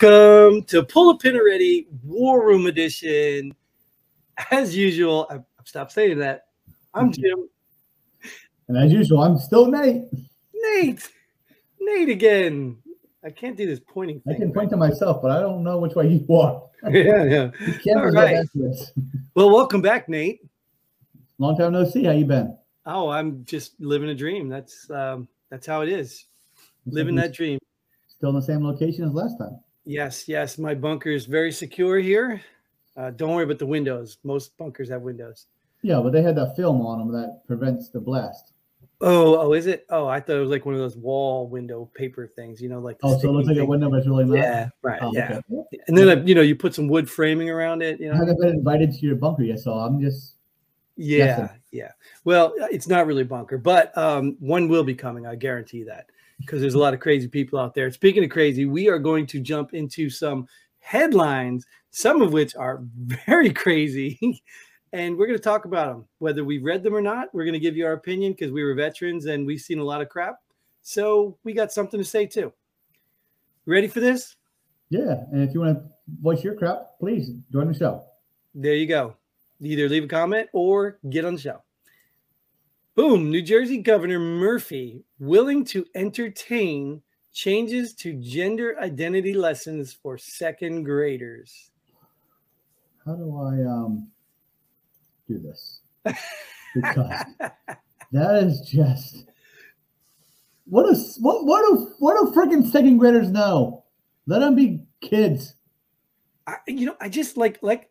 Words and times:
Welcome 0.00 0.62
to 0.64 0.84
Pull 0.84 1.10
a 1.10 1.18
Pin 1.18 1.34
Already 1.34 1.88
War 2.04 2.46
Room 2.46 2.66
Edition. 2.66 3.52
As 4.52 4.76
usual, 4.76 5.26
I've 5.28 5.42
stopped 5.64 5.90
saying 5.90 6.18
that. 6.18 6.46
I'm 6.94 7.10
Jim. 7.10 7.48
And 8.68 8.76
as 8.76 8.92
usual, 8.92 9.22
I'm 9.22 9.38
still 9.38 9.66
Nate. 9.66 10.04
Nate. 10.54 11.10
Nate 11.80 12.10
again. 12.10 12.76
I 13.24 13.30
can't 13.30 13.56
do 13.56 13.66
this 13.66 13.80
pointing 13.80 14.22
I 14.28 14.34
can 14.34 14.52
point 14.52 14.70
to 14.70 14.76
myself, 14.76 15.20
but 15.20 15.32
I 15.32 15.40
don't 15.40 15.64
know 15.64 15.78
which 15.78 15.96
way 15.96 16.06
you 16.08 16.36
are. 16.36 16.62
yeah, 16.90 17.24
yeah. 17.24 17.50
You 17.66 17.72
can't 17.72 17.98
All 17.98 18.12
go 18.12 18.44
Well, 19.34 19.50
welcome 19.50 19.82
back, 19.82 20.08
Nate. 20.08 20.42
Long 21.38 21.56
time 21.56 21.72
no 21.72 21.84
see. 21.84 22.04
How 22.04 22.12
you 22.12 22.24
been? 22.24 22.56
Oh, 22.86 23.08
I'm 23.08 23.44
just 23.44 23.80
living 23.80 24.10
a 24.10 24.14
dream. 24.14 24.48
That's 24.48 24.88
um, 24.90 25.26
that's 25.50 25.66
how 25.66 25.80
it 25.80 25.88
is. 25.88 26.26
Living 26.86 27.16
that 27.16 27.32
dream. 27.32 27.58
Still 28.06 28.28
in 28.28 28.36
the 28.36 28.42
same 28.42 28.64
location 28.64 29.04
as 29.04 29.12
last 29.12 29.38
time. 29.38 29.58
Yes, 29.88 30.28
yes. 30.28 30.58
My 30.58 30.74
bunker 30.74 31.08
is 31.10 31.24
very 31.24 31.50
secure 31.50 31.98
here. 31.98 32.42
Uh, 32.94 33.10
don't 33.10 33.34
worry 33.34 33.44
about 33.44 33.58
the 33.58 33.64
windows. 33.66 34.18
Most 34.22 34.54
bunkers 34.58 34.90
have 34.90 35.00
windows. 35.00 35.46
Yeah, 35.80 36.00
but 36.02 36.12
they 36.12 36.20
had 36.20 36.36
that 36.36 36.56
film 36.56 36.82
on 36.84 36.98
them 36.98 37.12
that 37.12 37.46
prevents 37.46 37.88
the 37.88 37.98
blast. 37.98 38.52
Oh, 39.00 39.38
oh, 39.38 39.52
is 39.54 39.66
it? 39.66 39.86
Oh, 39.88 40.06
I 40.06 40.20
thought 40.20 40.36
it 40.36 40.40
was 40.40 40.50
like 40.50 40.66
one 40.66 40.74
of 40.74 40.80
those 40.80 40.96
wall 40.96 41.48
window 41.48 41.88
paper 41.94 42.26
things, 42.26 42.60
you 42.60 42.68
know, 42.68 42.80
like 42.80 42.98
Oh, 43.02 43.16
so 43.18 43.30
it 43.30 43.32
looks 43.32 43.48
like 43.48 43.56
a 43.56 43.64
window, 43.64 43.88
but 43.88 44.00
it's 44.00 44.06
really 44.08 44.24
not. 44.24 44.36
Yeah, 44.36 44.68
right. 44.82 45.00
Oh, 45.00 45.10
yeah. 45.14 45.40
okay. 45.50 45.78
And 45.86 45.96
then 45.96 46.18
uh, 46.18 46.22
you 46.22 46.34
know, 46.34 46.42
you 46.42 46.54
put 46.54 46.74
some 46.74 46.88
wood 46.88 47.08
framing 47.08 47.48
around 47.48 47.80
it, 47.82 47.98
you 47.98 48.08
know, 48.08 48.14
I 48.14 48.18
haven't 48.18 48.40
been 48.40 48.50
invited 48.50 48.92
to 48.92 48.98
your 49.06 49.16
bunker 49.16 49.42
yet, 49.42 49.60
so 49.60 49.72
I'm 49.72 50.00
just 50.02 50.34
Yeah, 50.96 51.26
guessing. 51.26 51.48
yeah. 51.70 51.92
Well, 52.24 52.52
it's 52.70 52.88
not 52.88 53.06
really 53.06 53.24
bunker, 53.24 53.56
but 53.56 53.96
um, 53.96 54.36
one 54.38 54.68
will 54.68 54.84
be 54.84 54.94
coming. 54.94 55.26
I 55.26 55.34
guarantee 55.36 55.84
that 55.84 56.10
because 56.38 56.60
there's 56.60 56.74
a 56.74 56.78
lot 56.78 56.94
of 56.94 57.00
crazy 57.00 57.28
people 57.28 57.58
out 57.58 57.74
there. 57.74 57.90
Speaking 57.90 58.24
of 58.24 58.30
crazy, 58.30 58.64
we 58.64 58.88
are 58.88 58.98
going 58.98 59.26
to 59.26 59.40
jump 59.40 59.74
into 59.74 60.08
some 60.08 60.46
headlines, 60.78 61.66
some 61.90 62.22
of 62.22 62.32
which 62.32 62.54
are 62.56 62.80
very 62.82 63.52
crazy. 63.64 64.42
And 64.92 65.18
we're 65.18 65.26
going 65.26 65.38
to 65.38 65.42
talk 65.44 65.66
about 65.66 65.88
them, 65.92 66.06
whether 66.18 66.44
we've 66.44 66.64
read 66.64 66.82
them 66.82 66.94
or 66.94 67.02
not. 67.02 67.28
We're 67.34 67.44
going 67.44 67.52
to 67.54 67.58
give 67.60 67.76
you 67.76 67.84
our 67.84 67.92
opinion 67.92 68.32
because 68.32 68.52
we 68.52 68.64
were 68.64 68.74
veterans 68.74 69.26
and 69.26 69.46
we've 69.46 69.60
seen 69.60 69.78
a 69.78 69.84
lot 69.84 70.00
of 70.00 70.08
crap. 70.08 70.36
So 70.80 71.36
we 71.44 71.52
got 71.52 71.72
something 71.72 72.00
to 72.00 72.04
say 72.04 72.26
too. 72.26 72.52
Ready 73.66 73.88
for 73.88 74.00
this? 74.00 74.36
yeah. 74.88 75.24
And 75.30 75.46
if 75.46 75.52
you 75.52 75.60
want 75.60 75.76
to 75.76 75.84
voice 76.22 76.42
your 76.42 76.54
crap, 76.54 76.98
please 76.98 77.30
join 77.52 77.70
the 77.70 77.78
show. 77.78 78.04
There 78.54 78.74
you 78.74 78.86
go. 78.86 79.14
Either 79.60 79.88
leave 79.88 80.04
a 80.04 80.08
comment 80.08 80.48
or 80.54 80.98
get 81.10 81.24
on 81.24 81.34
the 81.34 81.40
show. 81.40 81.62
Boom. 82.98 83.30
New 83.30 83.42
Jersey 83.42 83.78
Governor 83.78 84.18
Murphy 84.18 85.04
willing 85.20 85.64
to 85.66 85.86
entertain 85.94 87.00
changes 87.32 87.94
to 87.94 88.14
gender 88.14 88.76
identity 88.80 89.34
lessons 89.34 89.92
for 89.92 90.18
second 90.18 90.82
graders. 90.82 91.70
How 93.06 93.14
do 93.14 93.38
I 93.38 93.64
um 93.64 94.08
do 95.28 95.38
this? 95.38 95.82
Because 96.74 97.24
that 98.10 98.42
is 98.42 98.62
just 98.62 99.26
what 100.64 100.86
a 100.86 100.98
what 101.20 101.44
what 101.44 101.62
do 101.68 101.94
what 102.00 102.16
do 102.18 102.32
freaking 102.32 102.68
second 102.68 102.98
graders 102.98 103.30
know? 103.30 103.84
Let 104.26 104.40
them 104.40 104.56
be 104.56 104.80
kids. 105.00 105.54
I, 106.48 106.56
you 106.66 106.86
know, 106.86 106.96
I 107.00 107.08
just 107.08 107.36
like 107.36 107.60
like 107.62 107.90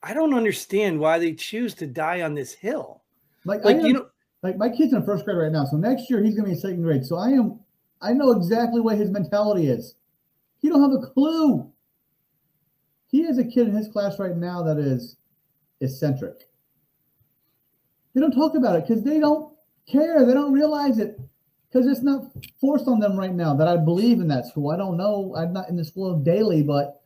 I 0.00 0.14
don't 0.14 0.32
understand 0.32 1.00
why 1.00 1.18
they 1.18 1.32
choose 1.32 1.74
to 1.74 1.88
die 1.88 2.22
on 2.22 2.34
this 2.34 2.52
hill. 2.52 3.02
Like, 3.44 3.64
Like 3.64 3.82
you 3.82 3.92
know, 3.92 4.06
like 4.44 4.58
my 4.58 4.68
kid's 4.68 4.92
in 4.92 5.02
first 5.04 5.24
grade 5.24 5.38
right 5.38 5.50
now, 5.50 5.64
so 5.64 5.78
next 5.78 6.10
year 6.10 6.22
he's 6.22 6.34
gonna 6.34 6.48
be 6.48 6.52
in 6.52 6.60
second 6.60 6.82
grade. 6.82 7.04
So 7.04 7.16
I 7.16 7.30
am 7.30 7.58
I 8.02 8.12
know 8.12 8.32
exactly 8.32 8.80
what 8.82 8.98
his 8.98 9.10
mentality 9.10 9.68
is. 9.68 9.94
He 10.60 10.68
don't 10.68 10.82
have 10.82 11.02
a 11.02 11.06
clue. 11.06 11.72
He 13.06 13.24
has 13.24 13.38
a 13.38 13.44
kid 13.44 13.68
in 13.68 13.74
his 13.74 13.88
class 13.88 14.18
right 14.18 14.36
now 14.36 14.62
that 14.62 14.76
is 14.76 15.16
eccentric. 15.80 16.48
They 18.14 18.20
don't 18.20 18.34
talk 18.34 18.54
about 18.54 18.76
it 18.76 18.86
because 18.86 19.02
they 19.02 19.18
don't 19.18 19.50
care. 19.90 20.26
They 20.26 20.34
don't 20.34 20.52
realize 20.52 20.98
it 20.98 21.18
because 21.72 21.86
it's 21.86 22.02
not 22.02 22.24
forced 22.60 22.86
on 22.86 23.00
them 23.00 23.18
right 23.18 23.34
now. 23.34 23.54
That 23.54 23.66
I 23.66 23.78
believe 23.78 24.20
in 24.20 24.28
that 24.28 24.46
school. 24.46 24.70
I 24.70 24.76
don't 24.76 24.98
know. 24.98 25.34
I'm 25.36 25.54
not 25.54 25.70
in 25.70 25.76
the 25.76 25.84
school 25.86 26.18
daily, 26.18 26.62
but 26.62 27.02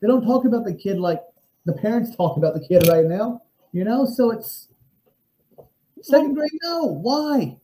they 0.00 0.08
don't 0.08 0.24
talk 0.24 0.46
about 0.46 0.64
the 0.64 0.74
kid 0.74 0.98
like 0.98 1.20
the 1.66 1.74
parents 1.74 2.16
talk 2.16 2.38
about 2.38 2.54
the 2.54 2.66
kid 2.66 2.88
right 2.88 3.04
now. 3.04 3.42
You 3.72 3.84
know, 3.84 4.06
so 4.06 4.30
it's 4.30 4.68
second 6.02 6.34
grade. 6.34 6.50
No, 6.62 6.84
why? 6.86 7.58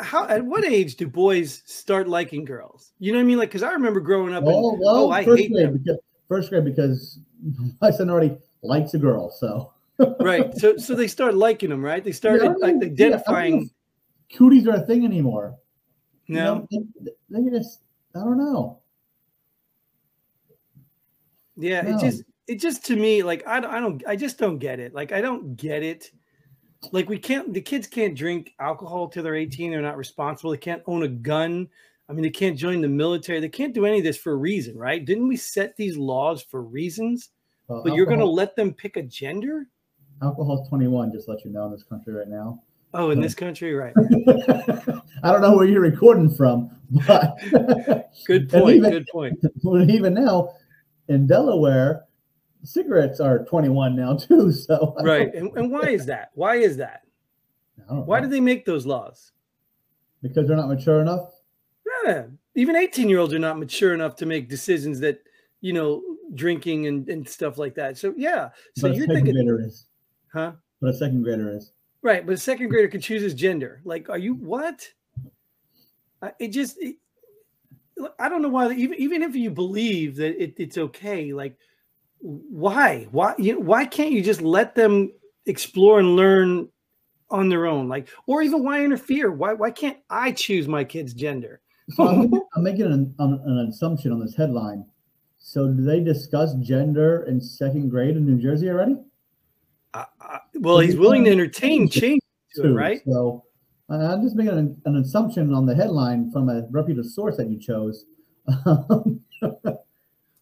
how 0.00 0.26
at 0.26 0.44
what 0.44 0.64
age 0.64 0.96
do 0.96 1.06
boys 1.06 1.62
start 1.64 2.08
liking 2.08 2.44
girls? 2.44 2.92
You 2.98 3.12
know 3.12 3.18
what 3.18 3.22
I 3.24 3.26
mean? 3.26 3.38
Like, 3.38 3.50
because 3.50 3.62
I 3.62 3.70
remember 3.72 4.00
growing 4.00 4.34
up. 4.34 4.42
and, 4.44 4.52
Oh 4.52 4.76
well, 4.80 4.96
oh, 4.96 5.10
I 5.10 5.24
first 5.24 5.42
hate 5.42 5.52
grade 5.52 5.72
because 5.72 5.98
first 6.28 6.50
grade 6.50 6.64
because 6.64 7.18
my 7.80 7.90
son 7.90 8.10
already 8.10 8.36
likes 8.62 8.94
a 8.94 8.98
girl. 8.98 9.30
So 9.30 9.72
right 10.20 10.56
so 10.56 10.76
so 10.78 10.94
they 10.94 11.06
start 11.06 11.34
liking 11.34 11.68
them 11.68 11.84
right 11.84 12.02
they 12.02 12.12
started 12.12 12.42
Yeah, 12.42 12.48
like 12.52 12.80
don't- 12.80 12.82
yeah, 12.82 13.06
identifying 13.06 13.70
cooties 14.34 14.66
are 14.66 14.76
a 14.76 14.80
thing 14.86 15.04
anymore. 15.04 15.56
You 16.26 16.36
no 16.36 16.66
know, 16.70 16.86
they, 17.02 17.10
they 17.42 17.50
just 17.50 17.80
I 18.14 18.20
don't 18.20 18.38
know. 18.38 18.78
yeah 21.56 21.82
No. 21.82 21.96
it 21.96 22.00
just 22.00 22.22
it 22.46 22.56
just 22.60 22.84
to 22.86 22.96
me 22.96 23.22
like 23.22 23.46
I, 23.46 23.58
I 23.58 23.80
don't 23.80 24.02
i 24.06 24.16
just 24.16 24.38
don't 24.38 24.58
get 24.58 24.80
it 24.80 24.94
like 24.94 25.12
i 25.12 25.20
don't 25.20 25.56
get 25.56 25.82
it 25.82 26.10
like 26.92 27.08
we 27.08 27.18
can't 27.18 27.52
the 27.52 27.60
kids 27.60 27.86
can't 27.86 28.16
drink 28.16 28.52
alcohol 28.58 29.08
till 29.08 29.22
they're 29.22 29.34
18 29.36 29.70
they're 29.70 29.82
not 29.82 29.96
responsible 29.98 30.50
they 30.50 30.56
can't 30.56 30.82
own 30.86 31.02
a 31.02 31.08
gun 31.08 31.68
i 32.08 32.12
mean 32.12 32.22
they 32.22 32.30
can't 32.30 32.56
join 32.56 32.80
the 32.80 32.88
military 32.88 33.38
they 33.38 33.48
can't 33.50 33.74
do 33.74 33.84
any 33.86 33.98
of 33.98 34.04
this 34.04 34.16
for 34.16 34.32
a 34.32 34.36
reason 34.36 34.76
right 34.78 35.04
didn't 35.04 35.28
we 35.28 35.36
set 35.36 35.76
these 35.76 35.96
laws 35.96 36.42
for 36.42 36.62
reasons 36.62 37.30
Well, 37.68 37.82
but 37.84 37.94
you're 37.94 38.06
going 38.06 38.18
to 38.20 38.24
let 38.26 38.56
them 38.56 38.72
pick 38.72 38.96
a 38.96 39.02
gender 39.02 39.66
alcohol's 40.22 40.68
21. 40.68 41.12
Just 41.12 41.28
let 41.28 41.44
you 41.46 41.50
know 41.50 41.64
in 41.66 41.72
this 41.72 41.82
country 41.82 42.12
right 42.12 42.28
now. 42.28 42.62
oh 42.94 43.10
in 43.10 43.18
Hmm. 43.18 43.22
this 43.22 43.34
country 43.34 43.74
right 43.74 43.94
I 45.22 45.32
don't 45.32 45.42
know 45.42 45.54
where 45.56 45.66
you're 45.66 45.80
recording 45.82 46.30
from, 46.34 46.70
but 47.06 47.38
good 48.26 48.48
point 48.50 48.76
even- 48.76 48.90
good 48.90 49.06
point 49.06 49.38
even 49.90 50.14
now 50.14 50.50
in 51.08 51.26
Delaware, 51.26 52.04
cigarettes 52.62 53.20
are 53.20 53.44
21 53.44 53.96
now 53.96 54.14
too. 54.16 54.52
So 54.52 54.94
right 55.02 55.32
and, 55.34 55.50
and 55.56 55.70
why 55.70 55.88
is 55.88 56.06
that 56.06 56.30
why 56.34 56.56
is 56.56 56.76
that 56.76 57.02
why 57.88 58.20
know. 58.20 58.26
do 58.26 58.30
they 58.30 58.40
make 58.40 58.64
those 58.64 58.86
laws 58.86 59.32
because 60.22 60.46
they're 60.46 60.56
not 60.56 60.68
mature 60.68 61.00
enough. 61.00 61.30
Yeah, 62.04 62.26
even 62.54 62.76
18 62.76 63.08
year 63.08 63.18
olds 63.18 63.34
are 63.34 63.38
not 63.38 63.58
mature 63.58 63.94
enough 63.94 64.16
to 64.16 64.26
make 64.26 64.48
decisions 64.48 65.00
that, 65.00 65.20
you 65.60 65.72
know, 65.72 66.02
drinking 66.34 66.86
and, 66.86 67.08
and 67.08 67.28
stuff 67.28 67.58
like 67.58 67.74
that. 67.74 67.98
So, 67.98 68.14
yeah. 68.16 68.50
So 68.76 68.88
but 68.88 68.92
a 68.92 68.94
you're 68.94 69.06
thinking, 69.06 69.34
grader 69.34 69.60
is. 69.60 69.86
huh? 70.32 70.52
But 70.80 70.90
a 70.90 70.94
second 70.94 71.22
grader 71.22 71.56
is. 71.56 71.72
Right. 72.02 72.24
But 72.24 72.34
a 72.34 72.38
second 72.38 72.68
grader 72.68 72.88
can 72.88 73.00
choose 73.00 73.22
his 73.22 73.34
gender. 73.34 73.80
Like, 73.84 74.08
are 74.08 74.18
you 74.18 74.34
what? 74.34 74.88
I- 76.22 76.32
It 76.38 76.48
just, 76.48 76.76
it, 76.80 76.96
I 78.18 78.28
don't 78.28 78.40
know 78.40 78.48
why, 78.48 78.72
even, 78.72 78.98
even 78.98 79.22
if 79.22 79.34
you 79.34 79.50
believe 79.50 80.16
that 80.16 80.42
it, 80.42 80.54
it's 80.58 80.78
okay, 80.78 81.32
like, 81.32 81.58
why? 82.20 83.06
Why, 83.10 83.34
you 83.38 83.54
know, 83.54 83.60
why 83.60 83.84
can't 83.86 84.12
you 84.12 84.22
just 84.22 84.42
let 84.42 84.74
them 84.74 85.12
explore 85.46 85.98
and 86.00 86.16
learn 86.16 86.68
on 87.30 87.48
their 87.48 87.66
own? 87.66 87.88
Like, 87.88 88.08
or 88.26 88.42
even 88.42 88.62
why 88.64 88.84
interfere? 88.84 89.30
Why, 89.32 89.52
why 89.54 89.70
can't 89.70 89.98
I 90.10 90.32
choose 90.32 90.68
my 90.68 90.84
kid's 90.84 91.14
gender? 91.14 91.60
So 91.96 92.06
I'm, 92.06 92.20
making- 92.20 92.42
I'm 92.56 92.62
making 92.62 92.82
an, 92.86 93.14
an, 93.18 93.40
an 93.44 93.66
assumption 93.68 94.12
on 94.12 94.20
this 94.20 94.36
headline. 94.36 94.84
So 95.38 95.66
do 95.66 95.82
they 95.82 95.98
discuss 95.98 96.54
gender 96.60 97.24
in 97.26 97.40
second 97.40 97.88
grade 97.88 98.16
in 98.16 98.24
New 98.24 98.40
Jersey 98.40 98.68
already? 98.70 98.94
I, 99.92 100.06
well, 100.54 100.78
he's 100.78 100.94
willing 100.96 101.24
to 101.24 101.32
entertain 101.32 101.88
change 101.90 102.20
to 102.54 102.60
it, 102.60 102.68
Too. 102.68 102.74
right? 102.76 103.00
So 103.04 103.44
uh, 103.90 103.94
I'm 104.12 104.22
just 104.22 104.36
making 104.36 104.56
an, 104.56 104.80
an 104.84 104.96
assumption 104.98 105.52
on 105.52 105.66
the 105.66 105.74
headline 105.74 106.30
from 106.30 106.48
a 106.48 106.64
reputable 106.70 107.08
source 107.08 107.36
that 107.38 107.50
you 107.50 107.58
chose. 107.58 108.04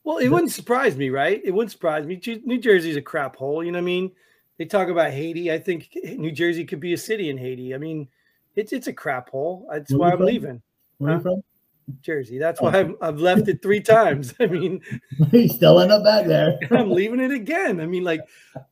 Well, 0.09 0.17
it 0.17 0.29
wouldn't 0.29 0.53
surprise 0.53 0.97
me, 0.97 1.11
right? 1.11 1.39
It 1.45 1.51
wouldn't 1.51 1.71
surprise 1.71 2.07
me. 2.07 2.19
New 2.47 2.57
Jersey's 2.59 2.97
a 2.97 3.03
crap 3.03 3.37
hole. 3.37 3.63
You 3.63 3.73
know 3.73 3.77
what 3.77 3.83
I 3.83 3.85
mean? 3.85 4.11
They 4.57 4.65
talk 4.65 4.89
about 4.89 5.11
Haiti. 5.11 5.53
I 5.53 5.59
think 5.59 5.91
New 6.17 6.33
Jersey 6.33 6.65
could 6.65 6.81
be 6.81 6.95
a 6.95 6.97
city 6.97 7.29
in 7.29 7.37
Haiti. 7.37 7.75
I 7.75 7.79
mean, 7.79 8.09
it's 8.57 8.73
it's 8.73 8.87
a 8.87 8.93
crap 8.95 9.29
hole. 9.29 9.69
That's 9.71 9.93
Where 9.93 10.01
why 10.01 10.11
I'm 10.13 10.17
from? 10.17 10.27
leaving 10.27 10.63
Where 10.97 11.11
are 11.11 11.13
Huh? 11.13 11.19
you 11.19 11.23
from? 11.23 11.43
Jersey. 12.01 12.39
That's 12.39 12.59
Oh. 12.59 12.65
why 12.71 12.81
I've, 12.81 12.95
I've 13.03 13.19
left 13.21 13.49
it 13.49 13.61
three 13.63 13.81
times. 13.97 14.33
I 14.41 14.47
mean, 14.47 14.81
you 15.33 15.47
still 15.47 15.79
end 15.79 15.93
up 15.93 16.05
back 16.05 16.25
there. 16.27 16.59
I'm 16.71 16.91
leaving 16.91 17.21
it 17.21 17.31
again. 17.31 17.79
I 17.79 17.85
mean, 17.85 18.03
like, 18.03 18.23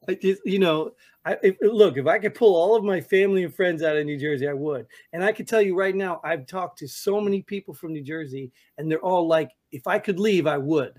I 0.09 0.15
just, 0.15 0.41
you 0.47 0.59
know, 0.59 0.93
I 1.27 1.37
if, 1.43 1.57
look 1.61 1.99
if 1.99 2.07
I 2.07 2.19
could 2.19 2.35
pull 2.35 2.57
all 2.57 2.75
of 2.77 2.83
my 2.83 3.03
family 3.03 3.45
and 3.45 3.55
friends 3.55 3.83
out 3.83 3.95
of 3.99 4.07
New 4.07 4.19
Jersey, 4.19 4.49
I 4.49 4.55
would. 4.55 4.87
And 5.13 5.23
I 5.23 5.33
can 5.33 5.45
tell 5.45 5.61
you 5.61 5.79
right 5.79 5.95
now, 5.95 6.19
I've 6.25 6.47
talked 6.47 6.79
to 6.79 6.89
so 6.89 7.21
many 7.21 7.43
people 7.43 7.75
from 7.75 7.93
New 7.93 8.03
Jersey, 8.03 8.53
and 8.79 8.91
they're 8.91 9.05
all 9.05 9.29
like, 9.29 9.51
if 9.71 9.87
I 9.87 9.99
could 9.99 10.19
leave, 10.19 10.47
I 10.47 10.57
would. 10.57 10.95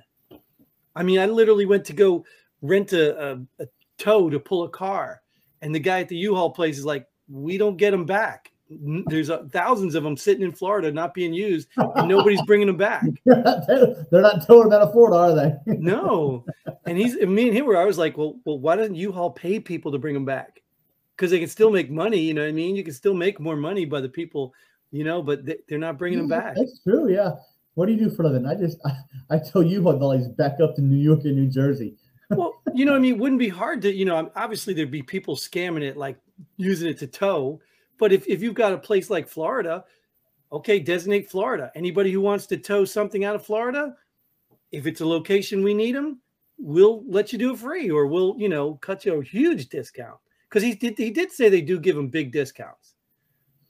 I 0.98 1.04
mean, 1.04 1.20
I 1.20 1.26
literally 1.26 1.66
went 1.66 1.86
to 1.86 1.94
go 1.94 2.26
rent 2.62 2.94
a, 2.94 3.34
a, 3.34 3.40
a 3.60 3.68
tow 3.98 4.30
to 4.30 4.40
pull 4.40 4.64
a 4.64 4.70
car, 4.70 5.22
and 5.62 5.74
the 5.74 5.80
guy 5.80 6.00
at 6.00 6.10
the 6.10 6.18
U-Haul 6.18 6.52
place 6.52 6.78
is 6.78 6.86
like, 6.86 7.08
"We 7.30 7.58
don't 7.58 7.78
get 7.78 7.92
them 7.92 8.06
back." 8.06 8.52
there's 8.70 9.30
a, 9.30 9.48
thousands 9.50 9.96
of 9.96 10.04
them 10.04 10.18
sitting 10.18 10.44
in 10.44 10.52
Florida 10.52 10.92
not 10.92 11.14
being 11.14 11.34
used, 11.34 11.70
and 11.78 12.08
nobody's 12.08 12.42
bringing 12.44 12.68
them 12.68 12.78
back. 12.78 13.04
They're 13.26 13.42
not, 13.42 13.68
they're 13.68 14.22
not 14.22 14.46
towing 14.46 14.70
them 14.70 14.74
out 14.74 14.88
of 14.88 14.92
Florida, 14.92 15.18
are 15.18 15.36
they? 15.36 15.74
no, 15.78 16.46
and 16.86 16.98
he's 16.98 17.16
and 17.16 17.34
me 17.34 17.48
and 17.48 17.58
him 17.58 17.66
were. 17.66 17.78
I 17.78 17.86
was 17.86 17.98
like, 17.98 18.18
well, 18.18 18.40
well, 18.46 18.60
why 18.60 18.76
doesn't 18.76 18.96
U-Haul 18.96 19.32
pay 19.32 19.60
people 19.60 19.92
to 19.92 19.98
bring 19.98 20.14
them 20.14 20.26
back? 20.26 20.62
Because 21.16 21.32
they 21.32 21.40
can 21.40 21.50
still 21.50 21.72
make 21.72 21.90
money. 21.90 22.20
You 22.20 22.34
know 22.34 22.42
what 22.42 22.50
I 22.50 22.54
mean? 22.54 22.76
You 22.76 22.84
can 22.84 22.94
still 22.94 23.14
make 23.14 23.40
more 23.40 23.56
money 23.56 23.86
by 23.86 24.02
the 24.02 24.10
people, 24.10 24.54
you 24.92 25.04
know, 25.04 25.22
but 25.22 25.46
they, 25.46 25.58
are 25.72 25.78
not 25.78 25.98
bringing 25.98 26.20
yeah, 26.20 26.24
them 26.24 26.30
back. 26.30 26.56
That's 26.56 26.80
true. 26.84 27.12
Yeah. 27.12 27.32
What 27.78 27.86
do 27.86 27.94
you 27.94 28.00
do 28.00 28.10
for 28.10 28.24
a 28.24 28.28
living? 28.28 28.48
I 28.48 28.56
just 28.56 28.78
I, 28.86 28.92
I 29.30 29.40
tell 29.40 29.64
you 29.64 29.82
what, 29.82 30.00
Dolly's 30.00 30.28
back 30.28 30.60
up 30.62 30.76
to 30.76 30.82
New 30.82 30.98
York 30.98 31.24
and 31.24 31.36
New 31.36 31.48
Jersey. 31.48 31.96
well, 32.30 32.62
you 32.74 32.86
know, 32.86 32.96
I 32.96 33.00
mean, 33.00 33.16
it 33.16 33.20
wouldn't 33.20 33.40
be 33.40 33.50
hard 33.50 33.82
to, 33.84 33.94
you 33.94 34.06
know, 34.06 34.32
obviously 34.36 34.74
there'd 34.74 34.92
be 34.92 35.02
people 35.02 35.36
scamming 35.36 35.84
it, 35.84 35.96
like 35.96 36.18
using 36.58 36.90
it 36.90 36.98
to 37.00 37.08
tow 37.08 37.62
but 37.98 38.14
if, 38.14 38.28
if 38.28 38.42
you've 38.42 38.54
got 38.54 38.74
a 38.74 38.78
place 38.78 39.10
like 39.10 39.28
Florida, 39.28 39.84
okay, 40.52 40.80
designate 40.80 41.30
Florida. 41.30 41.72
Anybody 41.76 42.12
who 42.12 42.22
wants 42.22 42.46
to 42.48 42.58
tow 42.58 42.86
something 42.86 43.24
out 43.24 43.36
of 43.36 43.46
Florida, 43.46 43.96
if 44.72 44.86
it's 44.86 45.02
a 45.02 45.06
location 45.06 45.64
we 45.64 45.74
need 45.74 45.96
them, 45.96 46.22
we'll 46.58 47.04
let 47.08 47.32
you 47.32 47.40
do 47.40 47.54
it 47.54 47.60
free 47.60 47.90
or 47.90 48.08
we'll, 48.08 48.36
you 48.38 48.50
know, 48.50 48.76
cut 48.76 49.06
you 49.06 49.20
a 49.20 49.24
huge 49.24 49.70
discount. 49.70 50.18
Because 50.50 50.64
he 50.64 50.76
did 50.76 50.98
he 50.98 51.12
did 51.12 51.32
say 51.32 51.50
they 51.50 51.62
do 51.62 51.78
give 51.78 51.96
them 51.96 52.08
big 52.08 52.32
discounts. 52.32 52.94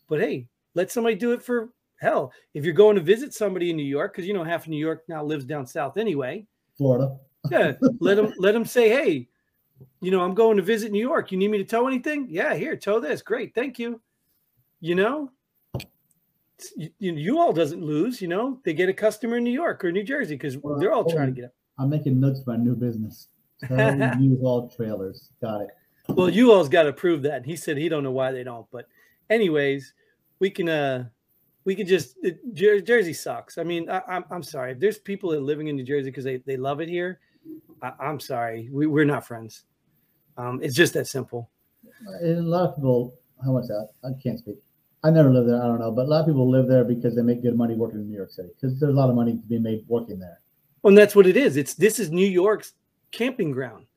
But 0.08 0.20
hey, 0.20 0.48
let 0.76 0.92
somebody 0.92 1.16
do 1.16 1.32
it 1.32 1.42
for 1.42 1.70
hell. 2.00 2.32
If 2.54 2.64
you're 2.66 2.74
going 2.74 2.96
to 2.96 3.02
visit 3.02 3.34
somebody 3.34 3.70
in 3.70 3.78
New 3.78 3.84
York, 3.84 4.14
because 4.14 4.28
you 4.28 4.34
know 4.34 4.44
half 4.44 4.64
of 4.64 4.70
New 4.70 4.78
York 4.78 5.04
now 5.08 5.24
lives 5.24 5.46
down 5.46 5.66
south 5.66 5.98
anyway. 5.98 6.46
Florida. 6.78 7.18
yeah. 7.50 7.74
Let 8.00 8.16
them 8.16 8.34
let 8.38 8.54
them 8.54 8.66
say, 8.66 8.90
hey, 8.90 9.28
you 10.02 10.12
know, 10.12 10.22
I'm 10.22 10.34
going 10.34 10.58
to 10.58 10.64
visit 10.64 10.92
New 10.92 11.02
York. 11.02 11.32
You 11.32 11.38
need 11.38 11.52
me 11.52 11.58
to 11.60 11.64
tow 11.64 11.88
anything? 11.88 12.28
Yeah, 12.30 12.56
here, 12.56 12.76
tow 12.76 13.00
this. 13.00 13.22
Great, 13.22 13.54
thank 13.56 13.80
you 13.80 14.02
you 14.80 14.96
know, 14.96 15.32
you, 16.76 16.92
U-Haul 17.00 17.54
doesn't 17.54 17.84
lose. 17.84 18.22
You 18.22 18.28
know, 18.28 18.60
they 18.64 18.74
get 18.74 18.90
a 18.90 18.94
customer 18.94 19.38
in 19.38 19.44
New 19.44 19.52
York 19.52 19.84
or 19.84 19.92
New 19.92 20.04
Jersey 20.04 20.36
because 20.36 20.58
well, 20.58 20.78
they're 20.80 20.94
all 20.94 21.10
trying 21.10 21.28
to 21.28 21.32
get 21.34 21.46
up. 21.46 21.52
I'm 21.80 21.90
making 21.90 22.20
notes 22.20 22.42
for 22.44 22.54
a 22.54 22.58
new 22.58 22.76
business. 22.76 23.28
U-Haul 23.70 24.70
trailers. 24.76 25.30
Got 25.42 25.62
it. 25.62 25.70
Well, 26.10 26.30
you 26.30 26.54
all's 26.54 26.70
got 26.70 26.84
to 26.84 26.94
prove 26.94 27.22
that. 27.24 27.38
And 27.38 27.46
He 27.46 27.56
said 27.56 27.78
he 27.78 27.90
don't 27.90 28.04
know 28.04 28.12
why 28.12 28.32
they 28.32 28.44
don't, 28.44 28.66
but 28.72 28.88
anyways, 29.30 29.94
we 30.40 30.50
can 30.50 30.70
uh 30.70 31.06
we 31.68 31.76
could 31.76 31.86
just 31.86 32.16
Jersey 32.54 33.12
sucks. 33.12 33.58
I 33.58 33.64
mean, 33.64 33.90
I, 33.90 33.98
am 33.98 34.04
I'm, 34.08 34.26
I'm 34.32 34.44
sorry. 34.44 34.72
If 34.72 34.80
there's 34.80 34.98
people 34.98 35.32
that 35.32 35.40
are 35.40 35.42
living 35.42 35.68
in 35.68 35.76
New 35.76 35.84
Jersey 35.84 36.10
because 36.10 36.24
they, 36.24 36.38
they 36.38 36.56
love 36.56 36.80
it 36.80 36.88
here, 36.88 37.20
I, 37.82 37.92
am 38.00 38.22
sorry. 38.22 38.70
We, 38.72 38.88
we're 38.88 39.04
not 39.04 39.28
friends. 39.28 39.66
Um, 40.38 40.62
it's 40.64 40.74
just 40.74 40.94
that 40.94 41.08
simple. 41.08 41.50
A 42.24 42.40
lot 42.40 42.70
of 42.70 42.76
people, 42.76 43.16
how 43.44 43.52
much 43.52 43.68
that? 43.68 43.90
I 44.06 44.12
can't 44.24 44.40
speak. 44.40 44.56
I 45.04 45.12
never 45.12 45.30
lived 45.30 45.50
there. 45.50 45.62
I 45.62 45.66
don't 45.66 45.80
know, 45.80 45.92
but 45.92 46.06
a 46.06 46.10
lot 46.10 46.22
of 46.22 46.28
people 46.28 46.50
live 46.50 46.70
there 46.70 46.86
because 46.86 47.18
they 47.18 47.22
make 47.22 47.42
good 47.42 47.58
money 47.58 47.76
working 47.76 48.00
in 48.00 48.08
New 48.08 48.16
York 48.16 48.32
City 48.32 48.48
because 48.56 48.80
there's 48.80 48.94
a 48.94 48.96
lot 48.96 49.10
of 49.10 49.16
money 49.18 49.34
to 49.34 49.38
be 49.40 49.60
made 49.60 49.84
working 49.90 50.20
there. 50.20 50.40
Well, 50.84 50.92
and 50.92 50.98
that's 50.98 51.18
what 51.18 51.28
it 51.28 51.36
is. 51.36 51.58
It's 51.58 51.74
this 51.74 52.00
is 52.00 52.12
New 52.12 52.26
York's 52.26 52.76
camping 53.12 53.52
ground. 53.52 53.88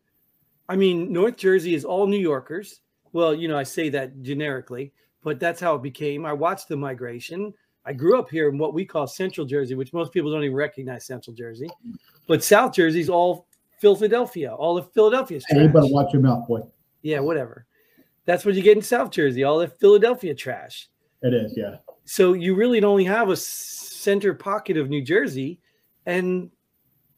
I 0.69 0.75
mean, 0.75 1.13
North 1.13 1.37
Jersey 1.37 1.77
is 1.77 1.85
all 1.85 2.09
New 2.09 2.19
Yorkers. 2.19 2.81
Well, 3.13 3.33
you 3.33 3.47
know, 3.47 3.57
I 3.57 3.63
say 3.63 3.91
that 3.91 4.23
generically, 4.23 4.93
but 5.23 5.39
that's 5.39 5.61
how 5.61 5.77
it 5.77 5.83
became. 5.83 6.27
I 6.27 6.33
watched 6.33 6.67
the 6.67 6.77
migration. 6.77 7.55
I 7.85 7.93
grew 7.93 8.19
up 8.19 8.31
here 8.31 8.49
in 8.49 8.59
what 8.59 8.75
we 8.75 8.85
call 8.85 9.07
Central 9.07 9.47
Jersey, 9.47 9.75
which 9.75 9.93
most 9.93 10.13
people 10.13 10.31
don't 10.31 10.45
even 10.45 10.57
recognize 10.57 11.07
Central 11.07 11.35
Jersey. 11.35 11.69
But 12.27 12.45
South 12.45 12.73
Jersey's 12.75 13.09
all 13.09 13.47
Philadelphia, 13.81 14.55
all 14.55 14.77
of 14.77 14.93
Philadelphia's. 14.93 15.45
Hey, 15.49 15.63
you 15.63 15.69
better 15.69 15.87
watch 15.87 16.13
your 16.13 16.23
mouth, 16.23 16.47
boy. 16.47 16.61
Yeah, 17.03 17.21
whatever. 17.21 17.67
That's 18.27 18.45
what 18.45 18.55
you 18.55 18.63
get 18.63 18.77
in 18.77 18.83
South 18.83 19.11
Jersey, 19.11 19.45
all 19.45 19.59
the 19.59 19.69
Philadelphia 19.69 20.35
trash. 20.35 20.89
It 21.23 21.35
is, 21.35 21.55
yeah. 21.57 21.77
So 22.05 22.35
you 22.35 22.55
really 22.55 22.83
only 22.83 23.05
have 23.05 23.31
a 23.31 23.37
center 23.37 24.35
pocket 24.35 24.77
of 24.77 24.91
New 24.91 25.03
Jersey, 25.03 25.61
and 26.07 26.51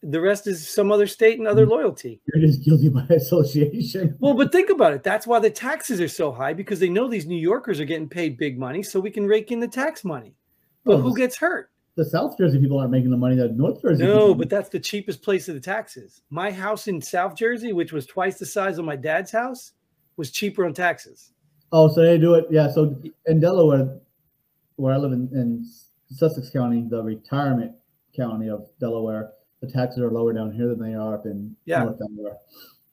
the 0.02 0.20
rest 0.20 0.46
is 0.46 0.68
some 0.68 0.90
other 0.90 1.06
state 1.06 1.38
and 1.38 1.48
other 1.48 1.66
mm. 1.66 1.70
loyalty. 1.70 2.20
You're 2.26 2.46
just 2.46 2.64
guilty 2.64 2.88
by 2.88 3.02
association. 3.10 4.16
Well, 4.20 4.34
but 4.34 4.52
think 4.52 4.70
about 4.70 4.92
it. 4.92 5.02
That's 5.02 5.26
why 5.26 5.38
the 5.38 5.50
taxes 5.50 6.00
are 6.00 6.08
so 6.08 6.32
high 6.32 6.52
because 6.52 6.80
they 6.80 6.88
know 6.88 7.08
these 7.08 7.26
New 7.26 7.36
Yorkers 7.36 7.80
are 7.80 7.84
getting 7.84 8.08
paid 8.08 8.36
big 8.36 8.58
money, 8.58 8.82
so 8.82 9.00
we 9.00 9.10
can 9.10 9.26
rake 9.26 9.50
in 9.50 9.60
the 9.60 9.68
tax 9.68 10.04
money. 10.04 10.34
But 10.84 10.96
well, 10.96 11.02
who 11.02 11.16
gets 11.16 11.36
hurt? 11.36 11.70
The 11.94 12.04
South 12.04 12.38
Jersey 12.38 12.58
people 12.58 12.78
aren't 12.78 12.90
making 12.90 13.10
the 13.10 13.16
money 13.16 13.36
that 13.36 13.56
North 13.56 13.82
Jersey. 13.82 14.04
No, 14.04 14.34
but 14.34 14.48
that's 14.48 14.70
the 14.70 14.80
cheapest 14.80 15.22
place 15.22 15.48
of 15.48 15.54
the 15.54 15.60
taxes. 15.60 16.22
My 16.30 16.50
house 16.50 16.88
in 16.88 17.00
South 17.00 17.36
Jersey, 17.36 17.72
which 17.72 17.92
was 17.92 18.06
twice 18.06 18.38
the 18.38 18.46
size 18.46 18.78
of 18.78 18.84
my 18.84 18.96
dad's 18.96 19.30
house, 19.30 19.72
was 20.16 20.30
cheaper 20.30 20.64
on 20.64 20.72
taxes. 20.72 21.32
Oh, 21.70 21.88
so 21.88 22.02
they 22.02 22.18
do 22.18 22.34
it. 22.34 22.46
Yeah. 22.50 22.70
So 22.70 22.96
in 23.26 23.40
Delaware, 23.40 23.98
where 24.76 24.94
I 24.94 24.96
live 24.96 25.12
in, 25.12 25.28
in 25.32 25.66
Sussex 26.10 26.50
County, 26.50 26.86
the 26.88 27.02
retirement 27.02 27.72
county 28.16 28.48
of 28.48 28.68
Delaware, 28.80 29.32
the 29.60 29.70
taxes 29.70 30.02
are 30.02 30.10
lower 30.10 30.32
down 30.32 30.50
here 30.50 30.68
than 30.68 30.80
they 30.80 30.94
are 30.94 31.14
up 31.14 31.26
in 31.26 31.54
yeah. 31.66 31.84
North 31.84 31.98
Delaware. 31.98 32.36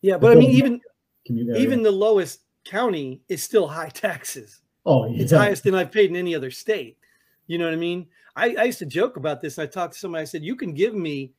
Yeah, 0.02 0.18
but 0.18 0.38
I 0.38 0.40
mean, 0.40 0.52
even 0.52 0.82
even 1.26 1.84
the 1.84 1.92
lowest 1.92 2.42
county 2.66 3.22
is 3.30 3.44
still 3.44 3.68
high 3.68 3.90
taxes. 3.90 4.62
Oh, 4.86 5.06
yeah. 5.08 5.24
It's 5.24 5.32
highest 5.32 5.64
than 5.64 5.76
I've 5.76 5.92
paid 5.92 6.10
in 6.10 6.16
any 6.16 6.34
other 6.36 6.52
state. 6.52 6.98
You 7.50 7.58
know 7.58 7.66
what 7.66 7.74
I 7.74 7.78
mean? 7.78 8.06
I, 8.36 8.56
I 8.60 8.64
used 8.66 8.78
to 8.80 8.86
joke 8.86 9.18
about 9.18 9.42
this. 9.42 9.58
I 9.58 9.66
talked 9.66 9.94
to 9.94 10.00
somebody. 10.00 10.22
I 10.22 10.26
said, 10.26 10.44
"You 10.44 10.56
can 10.56 10.74
give 10.74 10.94
me 10.94 11.34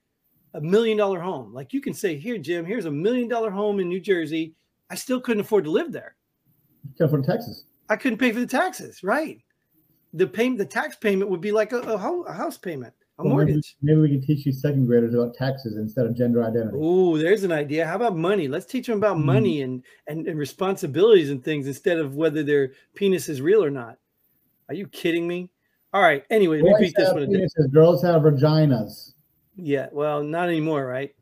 a 0.55 0.61
million 0.61 0.97
dollar 0.99 1.21
home. 1.21 1.55
Like 1.55 1.73
you 1.73 1.81
can 1.81 1.95
say, 1.95 2.17
here, 2.17 2.37
Jim, 2.37 2.65
here's 2.65 2.87
a 2.87 2.91
million 2.91 3.29
dollar 3.29 3.51
home 3.51 3.79
in 3.79 3.89
New 3.89 4.01
Jersey. 4.01 4.55
I 4.91 4.97
still 4.97 5.21
couldn't 5.21 5.43
afford 5.43 5.65
to 5.65 5.71
live 5.71 5.93
there. 5.93 6.17
Couldn't 6.97 7.07
afford 7.07 7.25
taxes. 7.25 7.65
I 7.89 7.95
couldn't 7.95 8.19
pay 8.19 8.33
for 8.33 8.41
the 8.41 8.47
taxes. 8.47 9.05
Right. 9.05 9.39
The 10.15 10.27
payment, 10.27 10.59
the 10.59 10.67
tax 10.67 10.97
payment 10.97 11.31
would 11.31 11.41
be 11.41 11.53
like 11.53 11.73
a, 11.73 11.79
a, 11.79 12.23
a 12.23 12.33
house 12.33 12.59
payment, 12.59 12.93
a 13.21 13.23
well, 13.23 13.35
mortgage. 13.35 13.77
Maybe, 13.81 13.97
maybe, 13.97 14.01
we 14.01 14.19
can 14.19 14.27
teach 14.27 14.45
you 14.45 14.53
second 14.53 14.87
graders 14.87 15.15
about 15.15 15.35
taxes 15.35 15.77
instead 15.77 16.07
of 16.07 16.17
gender 16.17 16.43
identity. 16.43 16.77
Oh, 16.81 17.17
there's 17.17 17.45
an 17.45 17.53
idea. 17.53 17.87
How 17.87 17.95
about 17.95 18.17
money? 18.17 18.49
Let's 18.49 18.67
teach 18.67 18.89
them 18.89 18.99
about 18.99 19.17
mm-hmm. 19.17 19.27
money 19.27 19.63
and, 19.63 19.85
and 20.09 20.27
and 20.27 20.37
responsibilities 20.37 21.31
and 21.31 21.45
things 21.45 21.69
instead 21.69 21.99
of 21.99 22.17
whether 22.17 22.43
their 22.43 22.73
penis 22.97 23.29
is 23.29 23.41
real 23.41 23.63
or 23.63 23.71
not. 23.71 23.99
Are 24.69 24.75
you 24.75 24.89
kidding 24.89 25.29
me? 25.29 25.51
All 25.93 26.03
right. 26.03 26.25
Anyway, 26.31 26.61
Boys 26.61 26.75
we 26.79 26.87
beat 26.87 26.95
this 26.97 27.13
one. 27.13 27.27
Penises, 27.27 27.73
girls 27.73 28.03
have 28.03 28.23
vaginas. 28.23 29.15
Yeah. 29.57 29.89
Well, 29.93 30.23
not 30.23 30.49
anymore, 30.49 30.87
right? 30.87 31.15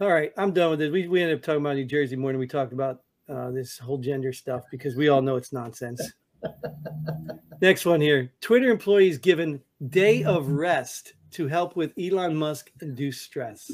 All 0.00 0.12
right, 0.12 0.32
I'm 0.36 0.52
done 0.52 0.70
with 0.70 0.80
it. 0.80 0.92
We, 0.92 1.08
we 1.08 1.20
ended 1.20 1.38
up 1.38 1.42
talking 1.42 1.60
about 1.60 1.74
New 1.74 1.84
Jersey 1.84 2.14
more 2.14 2.30
than 2.30 2.38
we 2.38 2.46
talked 2.46 2.72
about 2.72 3.00
uh, 3.28 3.50
this 3.50 3.76
whole 3.78 3.98
gender 3.98 4.32
stuff 4.32 4.62
because 4.70 4.94
we 4.94 5.08
all 5.08 5.20
know 5.20 5.34
it's 5.34 5.52
nonsense. 5.52 6.12
Next 7.60 7.84
one 7.84 8.00
here 8.00 8.32
Twitter 8.40 8.70
employees 8.70 9.18
given 9.18 9.60
day 9.88 10.22
of 10.22 10.50
rest 10.50 11.14
to 11.32 11.48
help 11.48 11.74
with 11.74 11.92
Elon 11.98 12.36
Musk 12.36 12.70
induced 12.80 13.24
stress. 13.24 13.72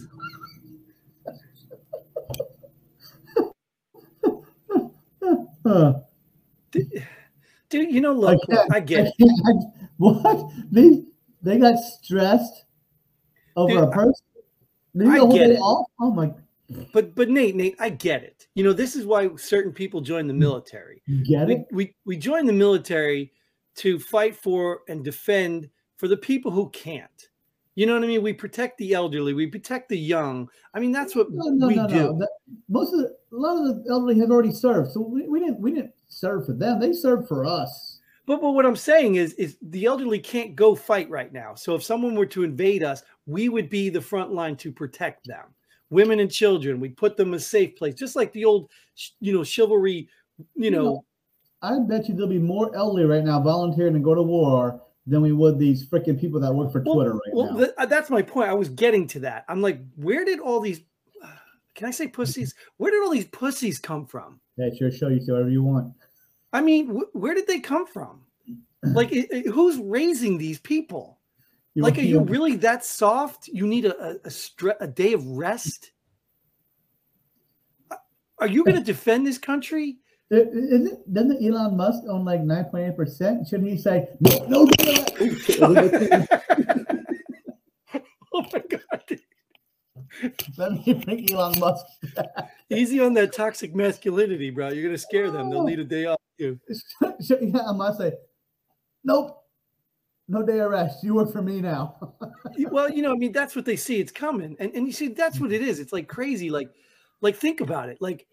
dude, 7.75 7.93
you 7.93 8.01
know, 8.01 8.13
look, 8.13 8.41
I, 8.51 8.77
I 8.77 8.81
get 8.81 9.13
it. 9.19 9.67
What? 9.97 10.51
They, 10.71 11.03
they 11.43 11.59
got 11.59 11.79
stressed 11.79 12.65
over 13.57 13.75
dude, 13.75 13.83
a 13.85 13.91
person? 13.91 14.27
I 15.01 15.27
get 15.27 15.51
it. 15.51 15.59
Off? 15.59 15.87
Oh 16.01 16.11
my. 16.11 16.33
But 16.93 17.15
but 17.15 17.29
Nate, 17.29 17.55
Nate, 17.55 17.77
I 17.79 17.91
get 17.91 18.23
it. 18.23 18.47
You 18.55 18.65
know, 18.65 18.73
this 18.73 18.97
is 18.97 19.07
why 19.07 19.29
certain 19.37 19.73
people 19.73 20.01
join 20.01 20.27
the 20.27 20.35
military. 20.35 21.03
You 21.07 21.25
get 21.25 21.47
we, 21.47 21.55
it? 21.55 21.67
We 21.73 21.95
we 22.07 22.17
join 22.17 22.47
the 22.47 22.53
military 22.53 23.33
to 23.77 23.99
fight 23.99 24.37
for 24.37 24.81
and 24.89 25.05
defend 25.05 25.69
for 25.97 26.09
the 26.09 26.17
people 26.17 26.51
who 26.51 26.71
can't. 26.71 27.29
You 27.75 27.87
know 27.87 27.95
what 27.95 28.05
I 28.05 28.07
mean? 28.07 28.23
We 28.23 28.33
protect 28.33 28.79
the 28.79 28.95
elderly, 28.95 29.35
we 29.35 29.47
protect 29.47 29.89
the 29.89 29.99
young. 29.99 30.49
I 30.75 30.81
mean, 30.81 30.93
that's 30.93 31.17
what 31.17 31.29
no, 31.31 31.49
no, 31.51 31.67
we 31.67 31.75
no, 31.75 31.89
do. 31.89 32.17
That, 32.19 32.31
most 32.69 32.93
of 32.93 33.01
the, 33.01 33.17
a 33.33 33.37
lot 33.37 33.57
of 33.57 33.65
the 33.65 33.91
elderly 33.91 34.19
have 34.21 34.31
already 34.31 34.53
served, 34.53 34.93
so 34.93 35.01
we, 35.01 35.27
we 35.29 35.41
didn't 35.41 35.61
we 35.61 35.73
didn't 35.73 35.93
serve 36.09 36.47
for 36.47 36.53
them. 36.53 36.81
They 36.81 36.93
served 36.93 37.27
for 37.27 37.45
us. 37.45 37.99
But 38.27 38.41
but 38.41 38.53
what 38.53 38.65
I'm 38.65 38.77
saying 38.77 39.17
is 39.17 39.33
is 39.35 39.59
the 39.61 39.87
elderly 39.87 40.21
can't 40.21 40.55
go 40.55 40.75
fight 40.75 41.11
right 41.11 41.33
now. 41.33 41.55
So 41.55 41.75
if 41.75 41.83
someone 41.83 42.15
were 42.15 42.27
to 42.27 42.45
invade 42.45 42.83
us, 42.83 43.03
we 43.27 43.49
would 43.49 43.69
be 43.69 43.91
the 43.91 44.01
front 44.01 44.33
line 44.33 44.57
to 44.57 44.73
protect 44.73 45.27
them. 45.27 45.45
Women 45.91 46.21
and 46.21 46.31
children, 46.31 46.81
we 46.81 46.89
put 46.89 47.17
them 47.17 47.29
in 47.29 47.35
a 47.35 47.41
safe 47.41 47.77
place, 47.77 47.95
just 47.95 48.17
like 48.17 48.33
the 48.33 48.45
old, 48.45 48.71
you 49.21 49.33
know, 49.33 49.45
chivalry. 49.45 50.09
You 50.57 50.71
know, 50.71 50.83
you 50.83 50.85
know 50.85 51.05
I 51.65 51.79
bet 51.79 52.09
you 52.09 52.15
there'll 52.15 52.29
be 52.29 52.39
more 52.39 52.75
elderly 52.77 53.07
right 53.07 53.25
now 53.25 53.41
volunteering 53.41 53.95
to 53.95 54.01
go 54.01 54.15
to 54.15 54.23
war 54.23 54.83
than 55.07 55.23
we 55.23 55.33
would 55.33 55.59
these 55.59 55.87
freaking 55.87 56.19
people 56.19 56.41
that 56.41 56.55
work 56.55 56.73
for 56.73 56.83
well, 56.83 56.95
Twitter 56.95 57.13
right 57.13 57.21
well, 57.33 57.47
now. 57.53 57.57
Well, 57.57 57.73
uh, 57.79 57.87
that's 57.87 58.11
my 58.11 58.23
point. 58.23 58.49
I 58.49 58.55
was 58.55 58.69
getting 58.69 59.07
to 59.09 59.21
that. 59.21 59.45
I'm 59.49 59.61
like, 59.61 59.81
where 59.97 60.25
did 60.25 60.41
all 60.41 60.61
these? 60.61 60.81
Can 61.75 61.87
I 61.87 61.91
say 61.91 62.09
pussies? 62.09 62.55
Where 62.79 62.91
did 62.91 63.03
all 63.03 63.11
these 63.11 63.27
pussies 63.27 63.79
come 63.79 64.07
from? 64.07 64.41
Yeah, 64.57 64.71
sure. 64.77 64.91
Show 64.91 65.09
you 65.09 65.21
whatever 65.27 65.51
you 65.51 65.63
want. 65.63 65.93
I 66.53 66.61
mean, 66.61 66.89
wh- 66.89 67.15
where 67.15 67.35
did 67.35 67.47
they 67.47 67.61
come 67.61 67.87
from? 67.87 68.21
Like, 68.87 69.13
it, 69.13 69.33
it, 69.33 69.47
who's 69.47 69.79
raising 69.79 70.37
these 70.37 70.59
people? 70.59 71.19
You 71.73 71.83
like, 71.83 71.97
are 71.97 72.03
you 72.03 72.21
really 72.21 72.57
that 72.57 72.85
soft? 72.85 73.49
You 73.49 73.67
need 73.67 73.87
a 73.87 73.99
a, 73.99 74.11
a, 74.17 74.29
stre- 74.29 74.77
a 74.79 74.87
day 74.87 75.15
of 75.15 75.27
rest. 75.27 75.93
Are 78.39 78.47
you 78.47 78.63
going 78.63 78.77
to 78.79 78.85
defend 78.85 79.27
this 79.27 79.39
country? 79.39 80.01
Is 80.37 80.93
it, 80.93 81.13
doesn't 81.13 81.45
Elon 81.45 81.77
Musk 81.77 82.03
own 82.09 82.25
like 82.25 82.41
9.8%? 82.41 83.49
Shouldn't 83.49 83.69
he 83.69 83.77
say, 83.77 84.09
no, 84.21 84.45
no, 84.47 84.65
no. 84.65 86.27
oh 88.35 88.47
my 88.53 88.63
god. 88.69 89.21
Let 90.57 90.87
me 90.87 90.95
bring 90.95 91.33
Elon 91.33 91.59
Musk. 91.59 91.85
Easy 92.71 93.01
on 93.01 93.15
that 93.15 93.33
toxic 93.33 93.75
masculinity, 93.75 94.51
bro. 94.51 94.69
You're 94.69 94.85
gonna 94.85 94.99
scare 94.99 95.31
them. 95.31 95.51
They'll 95.51 95.65
need 95.65 95.81
a 95.81 95.85
day 95.85 96.07
off 96.07 96.21
too. 96.39 96.59
Should 97.21 97.55
Elon 97.55 97.77
Musk 97.77 97.99
say, 97.99 98.13
nope, 99.03 99.45
no 100.29 100.43
day 100.43 100.61
of 100.61 100.71
rest. 100.71 101.03
You 101.05 101.15
work 101.15 101.33
for 101.33 101.43
me 101.43 101.61
now. 101.61 101.97
well, 102.71 102.91
you 102.91 103.03
know, 103.03 103.13
I 103.13 103.17
mean, 103.17 103.33
that's 103.33 103.55
what 103.55 103.65
they 103.65 103.77
see. 103.77 104.01
It's 104.01 104.13
coming, 104.13 104.57
and 104.59 104.75
and 104.75 104.87
you 104.87 104.93
see, 104.93 105.09
that's 105.09 105.41
what 105.41 105.53
it 105.53 105.63
is. 105.63 105.81
It's 105.81 105.93
like 105.93 106.09
crazy. 106.09 106.51
Like, 106.51 106.71
like 107.21 107.37
think 107.37 107.61
about 107.61 107.89
it. 107.89 107.99
Like 108.01 108.27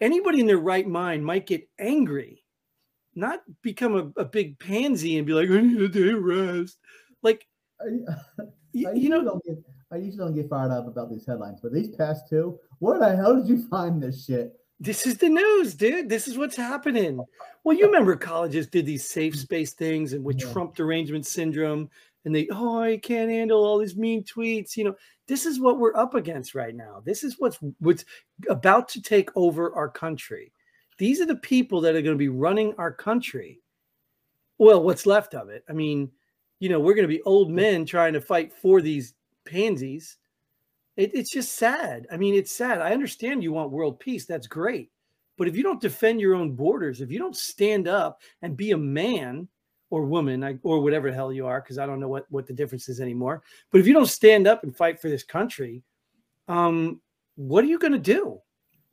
anybody 0.00 0.40
in 0.40 0.46
their 0.46 0.58
right 0.58 0.86
mind 0.86 1.24
might 1.24 1.46
get 1.46 1.68
angry, 1.78 2.44
not 3.14 3.40
become 3.62 3.96
a, 3.96 4.20
a 4.20 4.24
big 4.24 4.58
pansy 4.58 5.18
and 5.18 5.26
be 5.26 5.32
like, 5.32 5.50
I 5.50 5.60
need 5.60 5.80
a 5.80 5.88
day 5.88 6.12
rest. 6.12 6.78
Like, 7.22 7.46
I, 7.80 7.84
you, 8.72 8.88
I 8.88 8.92
you 8.92 9.08
know, 9.08 9.24
don't 9.24 9.44
get, 9.44 9.56
I 9.90 9.96
usually 9.96 10.18
don't 10.18 10.34
get 10.34 10.48
fired 10.48 10.72
up 10.72 10.86
about 10.86 11.10
these 11.10 11.26
headlines, 11.26 11.60
but 11.62 11.72
these 11.72 11.88
past 11.88 12.28
two, 12.28 12.58
where 12.78 12.98
the 12.98 13.16
hell 13.16 13.36
did 13.36 13.48
you 13.48 13.66
find 13.68 14.02
this 14.02 14.24
shit? 14.24 14.58
this 14.78 15.06
is 15.06 15.16
the 15.18 15.28
news, 15.28 15.74
dude. 15.74 16.08
This 16.08 16.28
is 16.28 16.36
what's 16.36 16.56
happening. 16.56 17.20
Well, 17.64 17.76
you 17.76 17.86
remember 17.86 18.16
colleges 18.16 18.66
did 18.66 18.86
these 18.86 19.08
safe 19.08 19.34
mm. 19.34 19.38
space 19.38 19.72
things 19.72 20.12
and 20.12 20.24
with 20.24 20.38
Yeah. 20.38 20.52
Trump 20.52 20.74
derangement 20.74 21.26
syndrome, 21.26 21.88
and 22.26 22.34
they, 22.34 22.48
oh, 22.50 22.80
I 22.80 22.98
can't 22.98 23.30
handle 23.30 23.64
all 23.64 23.78
these 23.78 23.96
mean 23.96 24.24
tweets. 24.24 24.76
You 24.76 24.84
know, 24.84 24.96
this 25.28 25.46
is 25.46 25.60
what 25.60 25.78
we're 25.78 25.96
up 25.96 26.14
against 26.14 26.56
right 26.56 26.74
now. 26.74 27.00
This 27.06 27.22
is 27.22 27.36
what's 27.38 27.58
what's 27.78 28.04
about 28.50 28.88
to 28.90 29.00
take 29.00 29.30
over 29.36 29.72
our 29.74 29.88
country. 29.88 30.52
These 30.98 31.20
are 31.20 31.26
the 31.26 31.36
people 31.36 31.80
that 31.82 31.94
are 31.94 32.02
going 32.02 32.16
to 32.16 32.18
be 32.18 32.28
running 32.28 32.74
our 32.78 32.92
country. 32.92 33.60
Well, 34.58 34.82
what's 34.82 35.06
left 35.06 35.34
of 35.34 35.50
it? 35.50 35.64
I 35.68 35.72
mean, 35.72 36.10
you 36.58 36.68
know, 36.68 36.80
we're 36.80 36.94
going 36.94 37.08
to 37.08 37.14
be 37.14 37.22
old 37.22 37.50
men 37.50 37.86
trying 37.86 38.14
to 38.14 38.20
fight 38.20 38.52
for 38.52 38.80
these 38.80 39.14
pansies. 39.46 40.16
It, 40.96 41.14
it's 41.14 41.30
just 41.30 41.54
sad. 41.54 42.08
I 42.10 42.16
mean, 42.16 42.34
it's 42.34 42.52
sad. 42.52 42.80
I 42.80 42.92
understand 42.92 43.44
you 43.44 43.52
want 43.52 43.70
world 43.70 44.00
peace. 44.00 44.26
That's 44.26 44.48
great. 44.48 44.90
But 45.38 45.46
if 45.46 45.56
you 45.56 45.62
don't 45.62 45.80
defend 45.80 46.20
your 46.20 46.34
own 46.34 46.56
borders, 46.56 47.00
if 47.00 47.10
you 47.10 47.20
don't 47.20 47.36
stand 47.36 47.86
up 47.86 48.22
and 48.42 48.56
be 48.56 48.72
a 48.72 48.76
man 48.76 49.46
or 49.90 50.04
woman 50.04 50.42
I- 50.44 50.58
or 50.62 50.80
whatever 50.80 51.08
the 51.10 51.14
hell 51.14 51.32
you 51.32 51.46
are, 51.46 51.60
because 51.60 51.78
I 51.78 51.86
don't 51.86 52.00
know 52.00 52.08
what, 52.08 52.26
what 52.30 52.46
the 52.46 52.52
difference 52.52 52.88
is 52.88 53.00
anymore. 53.00 53.42
But 53.70 53.80
if 53.80 53.86
you 53.86 53.92
don't 53.92 54.06
stand 54.06 54.46
up 54.46 54.62
and 54.64 54.76
fight 54.76 55.00
for 55.00 55.08
this 55.08 55.22
country, 55.22 55.82
um, 56.48 57.00
what 57.36 57.64
are 57.64 57.68
you 57.68 57.78
going 57.78 57.92
to 57.92 57.98
do? 57.98 58.40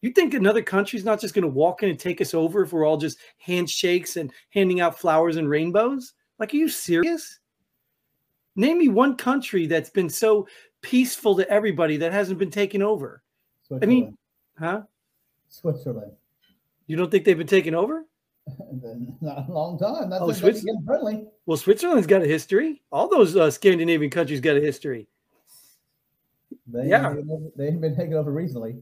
You 0.02 0.12
think 0.12 0.34
another 0.34 0.62
country's 0.62 1.06
not 1.06 1.22
just 1.22 1.34
going 1.34 1.44
to 1.44 1.48
walk 1.48 1.82
in 1.82 1.90
and 1.90 1.98
take 1.98 2.20
us 2.20 2.34
over 2.34 2.62
if 2.64 2.74
we're 2.74 2.86
all 2.86 2.98
just 2.98 3.18
handshakes 3.38 4.18
and 4.18 4.32
handing 4.50 4.82
out 4.82 5.00
flowers 5.00 5.38
and 5.38 5.50
rainbows? 5.50 6.14
Like, 6.40 6.54
are 6.54 6.58
you 6.58 6.68
serious? 6.70 7.40
Name 8.56 8.78
me 8.80 8.90
one 8.90 9.16
country 9.16 9.66
that's 9.66 9.90
been 9.90 10.10
so 10.10 10.48
peaceful 10.82 11.36
to 11.38 11.50
everybody 11.50 11.98
that 11.98 12.12
hasn't 12.12 12.38
been 12.38 12.52
taken 12.52 12.82
over. 12.82 13.24
i 13.82 13.86
mean- 13.86 14.18
Huh? 14.60 14.84
Switzerland. 15.48 16.12
You 16.86 16.98
don't 16.98 17.10
think 17.10 17.26
they've 17.26 17.38
been 17.38 17.48
taken 17.48 17.74
over? 17.74 18.06
Not 19.22 19.48
a 19.50 19.52
long 19.52 19.78
time. 19.80 20.10
That's 20.10 20.22
Oh, 20.22 20.32
Swiss- 20.32 20.66
friendly. 20.86 21.26
Well, 21.46 21.58
Switzerland's 21.58 22.08
got 22.08 22.22
a 22.22 22.28
history. 22.28 22.82
All 22.92 23.08
those 23.08 23.36
uh, 23.36 23.50
Scandinavian 23.52 24.12
countries 24.12 24.42
got 24.42 24.58
a 24.58 24.62
history. 24.62 25.08
They 26.68 26.88
Yeah. 26.90 27.16
they 27.56 27.68
ain't 27.68 27.82
been 27.82 27.96
taken 27.96 28.14
over 28.14 28.32
recently. 28.32 28.76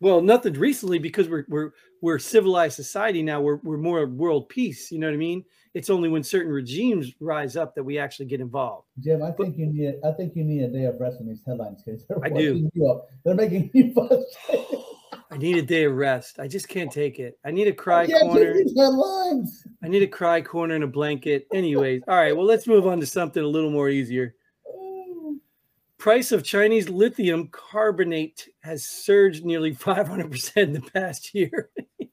Well, 0.00 0.20
nothing 0.20 0.54
recently 0.54 0.98
because 0.98 1.28
we're 1.28 1.46
we're 1.48 1.70
we're 2.00 2.18
civilized 2.18 2.74
society 2.76 3.22
now. 3.22 3.40
We're 3.40 3.56
we're 3.62 3.76
more 3.78 4.06
world 4.06 4.48
peace. 4.48 4.90
You 4.92 4.98
know 4.98 5.06
what 5.06 5.14
I 5.14 5.18
mean? 5.18 5.44
It's 5.72 5.90
only 5.90 6.08
when 6.08 6.22
certain 6.22 6.52
regimes 6.52 7.12
rise 7.20 7.56
up 7.56 7.74
that 7.74 7.82
we 7.82 7.98
actually 7.98 8.26
get 8.26 8.40
involved. 8.40 8.86
Jim, 9.00 9.22
I 9.22 9.32
think 9.32 9.56
you 9.56 9.66
need. 9.66 9.94
I 10.04 10.12
think 10.12 10.36
you 10.36 10.44
need 10.44 10.62
a 10.62 10.68
day 10.68 10.84
of 10.84 11.00
rest 11.00 11.20
in 11.20 11.26
these 11.28 11.42
headlines 11.46 11.82
because 11.82 12.04
they're 12.06 12.18
I 12.24 12.28
do. 12.28 12.68
you 12.74 12.86
up. 12.88 13.08
They're 13.24 13.34
making 13.34 13.70
you 13.72 13.92
frustrated. 13.94 14.73
I 15.34 15.36
need 15.36 15.56
a 15.56 15.62
day 15.62 15.82
of 15.82 15.96
rest. 15.96 16.38
I 16.38 16.46
just 16.46 16.68
can't 16.68 16.92
take 16.92 17.18
it. 17.18 17.36
I 17.44 17.50
need 17.50 17.66
a 17.66 17.72
cry 17.72 18.06
corner. 18.06 18.54
I 19.82 19.88
need 19.88 20.04
a 20.04 20.06
cry 20.06 20.40
corner 20.40 20.76
and 20.76 20.84
a 20.84 20.86
blanket. 20.86 21.48
Anyways, 21.52 22.02
all 22.06 22.14
right. 22.14 22.36
Well, 22.36 22.46
let's 22.46 22.68
move 22.68 22.86
on 22.86 23.00
to 23.00 23.06
something 23.06 23.42
a 23.42 23.46
little 23.46 23.70
more 23.70 23.88
easier. 23.88 24.36
Price 25.98 26.30
of 26.30 26.44
Chinese 26.44 26.88
lithium 26.88 27.48
carbonate 27.48 28.48
has 28.60 28.84
surged 28.84 29.44
nearly 29.44 29.72
500% 29.74 30.56
in 30.56 30.72
the 30.72 30.82
past 30.82 31.34
year. 31.34 31.70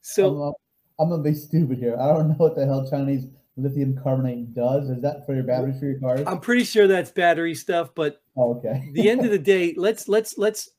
so 0.00 0.42
I'm, 0.42 0.52
I'm 0.98 1.10
gonna 1.10 1.22
be 1.22 1.34
stupid 1.34 1.78
here. 1.78 1.96
I 1.96 2.08
don't 2.08 2.30
know 2.30 2.34
what 2.34 2.56
the 2.56 2.66
hell 2.66 2.90
Chinese 2.90 3.28
lithium 3.56 3.98
carbonate 4.02 4.54
does. 4.54 4.90
Is 4.90 5.00
that 5.02 5.24
for 5.26 5.34
your 5.34 5.44
batteries 5.44 5.78
for 5.78 5.86
your 5.86 5.98
cars? 5.98 6.22
I'm 6.26 6.40
pretty 6.40 6.64
sure 6.64 6.86
that's 6.86 7.10
battery 7.10 7.54
stuff, 7.54 7.90
but 7.94 8.22
oh, 8.36 8.54
okay. 8.56 8.90
the 8.92 9.08
end 9.08 9.24
of 9.24 9.30
the 9.30 9.38
day, 9.38 9.74
let's 9.76 10.08
let's 10.08 10.38
let's 10.38 10.70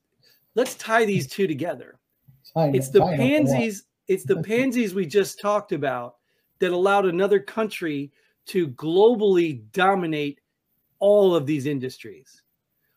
let's 0.55 0.75
tie 0.75 1.05
these 1.05 1.27
two 1.27 1.47
together. 1.47 1.99
China, 2.53 2.77
It's 2.77 2.89
the 2.89 2.99
China 2.99 3.17
pansies, 3.17 3.83
it's 4.07 4.23
the 4.23 4.41
pansies 4.43 4.93
we 4.93 5.05
just 5.05 5.39
talked 5.41 5.71
about 5.71 6.15
that 6.59 6.71
allowed 6.71 7.05
another 7.05 7.39
country 7.39 8.11
to 8.47 8.69
globally 8.69 9.63
dominate 9.73 10.39
all 10.99 11.35
of 11.35 11.45
these 11.45 11.65
industries. 11.65 12.41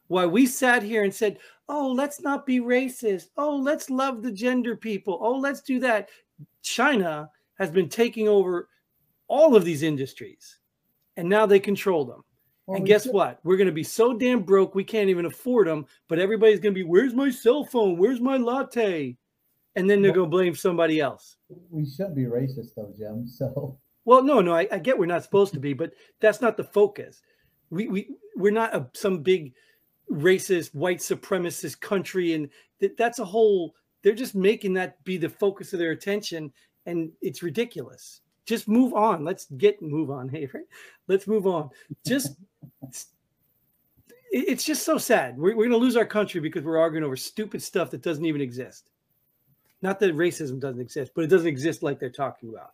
Why 0.06 0.26
we 0.26 0.46
sat 0.46 0.82
here 0.82 1.04
and 1.04 1.14
said, 1.14 1.38
"Oh, 1.68 1.92
let's 1.92 2.20
not 2.20 2.46
be 2.46 2.60
racist. 2.60 3.28
Oh, 3.36 3.56
let's 3.56 3.90
love 3.90 4.22
the 4.22 4.32
gender 4.32 4.76
people. 4.76 5.18
Oh, 5.20 5.36
let's 5.38 5.62
do 5.62 5.78
that." 5.80 6.08
China 6.62 7.30
has 7.58 7.70
been 7.70 7.88
taking 7.88 8.26
over 8.28 8.68
all 9.30 9.54
of 9.56 9.64
these 9.64 9.82
industries 9.82 10.58
and 11.16 11.28
now 11.28 11.46
they 11.46 11.60
control 11.60 12.04
them. 12.04 12.22
Well, 12.66 12.76
and 12.78 12.86
guess 12.86 13.06
what? 13.06 13.40
We're 13.44 13.56
going 13.56 13.66
to 13.68 13.72
be 13.72 13.84
so 13.84 14.12
damn 14.12 14.42
broke 14.42 14.74
we 14.74 14.84
can't 14.84 15.08
even 15.08 15.24
afford 15.26 15.66
them. 15.68 15.86
But 16.08 16.18
everybody's 16.18 16.60
going 16.60 16.74
to 16.74 16.78
be, 16.78 16.88
"Where's 16.88 17.14
my 17.14 17.30
cell 17.30 17.64
phone? 17.64 17.96
Where's 17.96 18.20
my 18.20 18.36
latte?" 18.36 19.16
And 19.76 19.88
then 19.88 20.02
they're 20.02 20.10
Well- 20.12 20.26
going 20.26 20.30
to 20.30 20.36
blame 20.36 20.54
somebody 20.54 21.00
else. 21.00 21.36
We 21.70 21.86
shouldn't 21.88 22.16
be 22.16 22.24
racist 22.24 22.74
though, 22.76 22.92
Jim. 22.98 23.26
So 23.38 23.78
Well, 24.04 24.22
no, 24.22 24.40
no, 24.40 24.52
I, 24.54 24.68
I 24.70 24.78
get 24.78 24.98
we're 24.98 25.06
not 25.06 25.22
supposed 25.24 25.52
to 25.54 25.60
be, 25.60 25.72
but 25.72 25.92
that's 26.20 26.40
not 26.40 26.56
the 26.56 26.64
focus. 26.64 27.22
We 27.70 27.88
we 27.88 28.08
we're 28.36 28.52
not 28.52 28.74
a, 28.74 28.88
some 28.94 29.22
big 29.22 29.52
racist 30.10 30.74
white 30.74 30.98
supremacist 30.98 31.80
country, 31.80 32.34
and 32.34 32.48
th- 32.80 32.96
that's 32.98 33.18
a 33.20 33.24
whole. 33.24 33.74
They're 34.02 34.14
just 34.14 34.34
making 34.34 34.74
that 34.74 35.02
be 35.04 35.18
the 35.18 35.28
focus 35.28 35.72
of 35.72 35.78
their 35.78 35.92
attention, 35.92 36.52
and 36.86 37.12
it's 37.20 37.42
ridiculous. 37.42 38.22
Just 38.50 38.66
move 38.66 38.94
on. 38.94 39.24
Let's 39.24 39.46
get 39.58 39.80
move 39.80 40.10
on. 40.10 40.28
Hey, 40.32 40.48
right? 40.52 40.64
Let's 41.06 41.28
move 41.28 41.46
on. 41.46 41.70
Just. 42.04 42.34
It's 44.32 44.64
just 44.64 44.84
so 44.84 44.98
sad. 44.98 45.38
We're, 45.38 45.54
we're 45.56 45.68
going 45.68 45.70
to 45.70 45.76
lose 45.76 45.96
our 45.96 46.04
country 46.04 46.40
because 46.40 46.64
we're 46.64 46.78
arguing 46.78 47.04
over 47.04 47.16
stupid 47.16 47.62
stuff 47.62 47.92
that 47.92 48.02
doesn't 48.02 48.24
even 48.24 48.40
exist. 48.40 48.88
Not 49.82 50.00
that 50.00 50.16
racism 50.16 50.58
doesn't 50.60 50.80
exist, 50.80 51.12
but 51.14 51.22
it 51.22 51.28
doesn't 51.28 51.46
exist 51.46 51.84
like 51.84 52.00
they're 52.00 52.10
talking 52.10 52.48
about. 52.48 52.72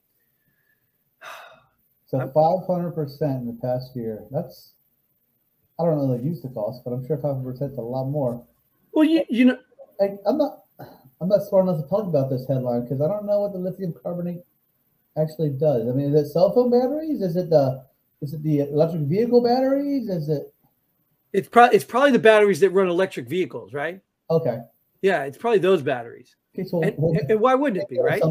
so 2.06 2.20
five 2.34 2.66
hundred 2.66 2.92
percent 2.92 3.42
in 3.42 3.46
the 3.46 3.58
past 3.60 3.94
year. 3.94 4.24
That's 4.30 4.72
I 5.78 5.84
don't 5.84 5.98
know 5.98 6.04
what 6.06 6.24
use 6.24 6.40
the 6.40 6.48
cost, 6.48 6.84
but 6.84 6.92
I'm 6.92 7.06
sure 7.06 7.18
five 7.18 7.36
hundred 7.36 7.52
percent 7.52 7.72
is 7.72 7.78
a 7.78 7.82
lot 7.82 8.06
more. 8.06 8.42
Well, 8.92 9.04
you 9.04 9.24
you 9.28 9.44
know, 9.44 9.58
I, 10.00 10.16
I'm 10.26 10.38
not 10.38 10.64
I'm 11.20 11.28
not 11.28 11.42
smart 11.42 11.68
enough 11.68 11.82
to 11.82 11.88
talk 11.88 12.06
about 12.06 12.30
this 12.30 12.46
headline 12.48 12.82
because 12.82 13.00
I 13.02 13.08
don't 13.08 13.26
know 13.26 13.40
what 13.40 13.52
the 13.52 13.58
lithium 13.58 13.94
carbonate 14.02 14.42
actually 15.16 15.50
does. 15.50 15.88
I 15.88 15.92
mean, 15.92 16.14
is 16.14 16.28
it 16.28 16.32
cell 16.32 16.52
phone 16.52 16.70
batteries? 16.70 17.22
Is 17.22 17.36
it 17.36 17.50
the 17.50 17.84
is 18.22 18.32
it 18.34 18.42
the 18.42 18.60
electric 18.60 19.02
vehicle 19.02 19.42
batteries? 19.42 20.08
Is 20.08 20.28
it 20.28 20.52
it's 21.32 21.48
probably 21.48 21.76
it's 21.76 21.84
probably 21.84 22.12
the 22.12 22.18
batteries 22.18 22.60
that 22.60 22.70
run 22.70 22.88
electric 22.88 23.28
vehicles, 23.28 23.72
right? 23.74 24.00
okay? 24.30 24.58
Yeah, 25.02 25.24
it's 25.24 25.36
probably 25.38 25.58
those 25.58 25.82
batteries. 25.82 26.34
Okay, 26.54 26.66
so 26.66 26.82
And, 26.82 26.94
we'll- 26.96 27.14
and 27.28 27.38
why 27.40 27.54
wouldn't 27.54 27.82
it 27.82 27.88
be, 27.88 28.00
right? 28.00 28.22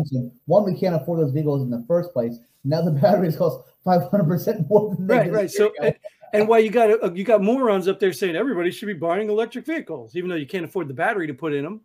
One, 0.46 0.66
we 0.66 0.78
can't 0.78 0.96
afford 0.96 1.20
those 1.20 1.32
vehicles 1.32 1.62
in 1.62 1.70
the 1.70 1.86
first 1.88 2.12
place. 2.12 2.38
Now 2.64 2.82
the 2.82 2.92
batteries 3.02 3.38
cost 3.38 3.60
five 3.84 4.10
hundred 4.10 4.26
percent 4.26 4.68
more 4.70 4.96
than 4.96 5.08
they 5.08 5.16
Right, 5.16 5.32
right. 5.32 5.52
So 5.52 5.72
and, 5.82 5.96
and 6.34 6.48
why 6.48 6.58
you 6.60 6.72
got 6.72 7.04
uh, 7.04 7.14
you 7.14 7.24
got 7.24 7.44
morons 7.44 7.88
up 7.88 8.00
there 8.00 8.12
saying 8.12 8.36
everybody 8.36 8.72
should 8.72 8.88
be 8.88 8.94
buying 8.94 9.30
electric 9.30 9.66
vehicles, 9.66 10.16
even 10.16 10.30
though 10.30 10.36
you 10.36 10.48
can't 10.48 10.66
afford 10.66 10.88
the 10.88 10.94
battery 10.94 11.28
to 11.28 11.34
put 11.34 11.54
in 11.54 11.64
them. 11.64 11.82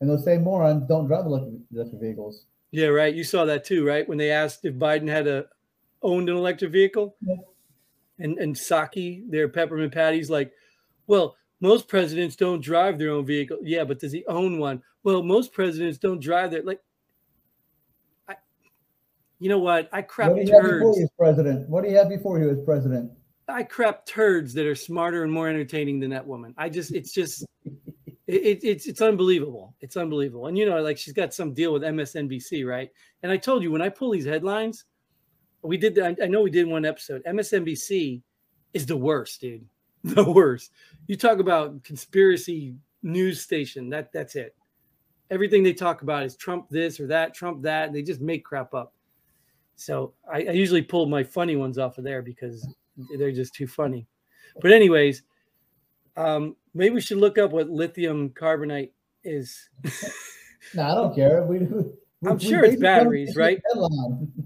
and 0.00 0.10
those 0.10 0.24
same 0.24 0.42
morons 0.42 0.82
don't 0.88 1.06
drive 1.06 1.24
electric, 1.26 1.54
electric 1.72 2.00
vehicles. 2.00 2.46
Yeah, 2.72 2.88
right. 2.88 3.14
You 3.14 3.24
saw 3.24 3.44
that 3.44 3.64
too, 3.64 3.86
right? 3.86 4.08
When 4.08 4.18
they 4.18 4.30
asked 4.30 4.64
if 4.64 4.74
Biden 4.74 5.08
had 5.08 5.26
a 5.26 5.46
owned 6.02 6.28
an 6.28 6.36
electric 6.36 6.72
vehicle, 6.72 7.16
Yeah. 7.22 7.36
and 8.18 8.38
and 8.38 8.54
Psaki, 8.54 9.28
their 9.30 9.48
peppermint 9.48 9.92
patties, 9.92 10.28
like, 10.30 10.52
well, 11.06 11.36
most 11.60 11.88
presidents 11.88 12.36
don't 12.36 12.60
drive 12.60 12.98
their 12.98 13.10
own 13.10 13.24
vehicle. 13.24 13.58
Yeah, 13.62 13.84
but 13.84 13.98
does 13.98 14.12
he 14.12 14.24
own 14.26 14.58
one? 14.58 14.82
Well, 15.04 15.22
most 15.22 15.52
presidents 15.52 15.98
don't 15.98 16.20
drive 16.20 16.50
their 16.50 16.62
like. 16.62 16.80
I, 18.28 18.34
you 19.38 19.48
know 19.48 19.58
what? 19.60 19.88
I 19.92 20.02
crap 20.02 20.32
What 20.32 20.44
do 20.44 20.50
you 20.50 20.52
have 20.52 20.62
before 20.64 20.80
turds. 20.80 20.96
he 20.98 21.02
was 21.04 21.10
president? 21.18 21.68
What 21.68 21.84
do 21.84 21.90
you 21.90 21.96
have 21.96 22.08
before 22.08 22.38
he 22.40 22.46
was 22.46 22.58
president? 22.64 23.10
I 23.48 23.62
crap 23.62 24.04
turds 24.04 24.52
that 24.54 24.66
are 24.66 24.74
smarter 24.74 25.22
and 25.22 25.32
more 25.32 25.48
entertaining 25.48 26.00
than 26.00 26.10
that 26.10 26.26
woman. 26.26 26.52
I 26.58 26.68
just, 26.68 26.92
it's 26.92 27.12
just, 27.12 27.46
It, 28.26 28.42
it, 28.42 28.64
it's 28.64 28.86
it's 28.86 29.00
unbelievable. 29.00 29.74
It's 29.80 29.96
unbelievable. 29.96 30.46
And 30.46 30.58
you 30.58 30.68
know, 30.68 30.80
like 30.80 30.98
she's 30.98 31.14
got 31.14 31.32
some 31.32 31.54
deal 31.54 31.72
with 31.72 31.82
MSNBC, 31.82 32.66
right? 32.66 32.90
And 33.22 33.30
I 33.30 33.36
told 33.36 33.62
you 33.62 33.70
when 33.70 33.82
I 33.82 33.88
pull 33.88 34.10
these 34.10 34.24
headlines, 34.24 34.84
we 35.62 35.76
did. 35.76 35.98
I, 35.98 36.16
I 36.22 36.26
know 36.26 36.42
we 36.42 36.50
did 36.50 36.66
one 36.66 36.84
episode. 36.84 37.22
MSNBC 37.24 38.22
is 38.74 38.86
the 38.86 38.96
worst, 38.96 39.40
dude. 39.40 39.64
The 40.04 40.22
worst. 40.22 40.70
You 41.08 41.16
talk 41.16 41.40
about 41.40 41.82
conspiracy 41.82 42.76
news 43.02 43.40
station. 43.40 43.88
That 43.90 44.12
that's 44.12 44.36
it. 44.36 44.54
Everything 45.30 45.64
they 45.64 45.72
talk 45.72 46.02
about 46.02 46.22
is 46.22 46.36
Trump 46.36 46.68
this 46.68 47.00
or 47.00 47.08
that, 47.08 47.34
Trump 47.34 47.62
that. 47.62 47.92
They 47.92 48.02
just 48.02 48.20
make 48.20 48.44
crap 48.44 48.72
up. 48.72 48.92
So 49.74 50.14
I, 50.32 50.38
I 50.38 50.52
usually 50.52 50.82
pull 50.82 51.06
my 51.06 51.24
funny 51.24 51.56
ones 51.56 51.76
off 51.76 51.98
of 51.98 52.04
there 52.04 52.22
because 52.22 52.68
they're 53.18 53.32
just 53.32 53.54
too 53.54 53.66
funny. 53.66 54.06
But 54.62 54.70
anyways, 54.72 55.22
um, 56.16 56.56
maybe 56.74 56.94
we 56.94 57.00
should 57.00 57.18
look 57.18 57.38
up 57.38 57.52
what 57.52 57.68
lithium 57.68 58.30
carbonate 58.30 58.92
is. 59.24 59.68
no, 60.74 60.82
I 60.82 60.94
don't 60.94 61.14
care. 61.14 61.42
We, 61.44 61.58
we 61.58 61.84
I'm 62.26 62.38
sure 62.38 62.64
it's 62.64 62.80
batteries, 62.80 63.36
right? 63.36 63.60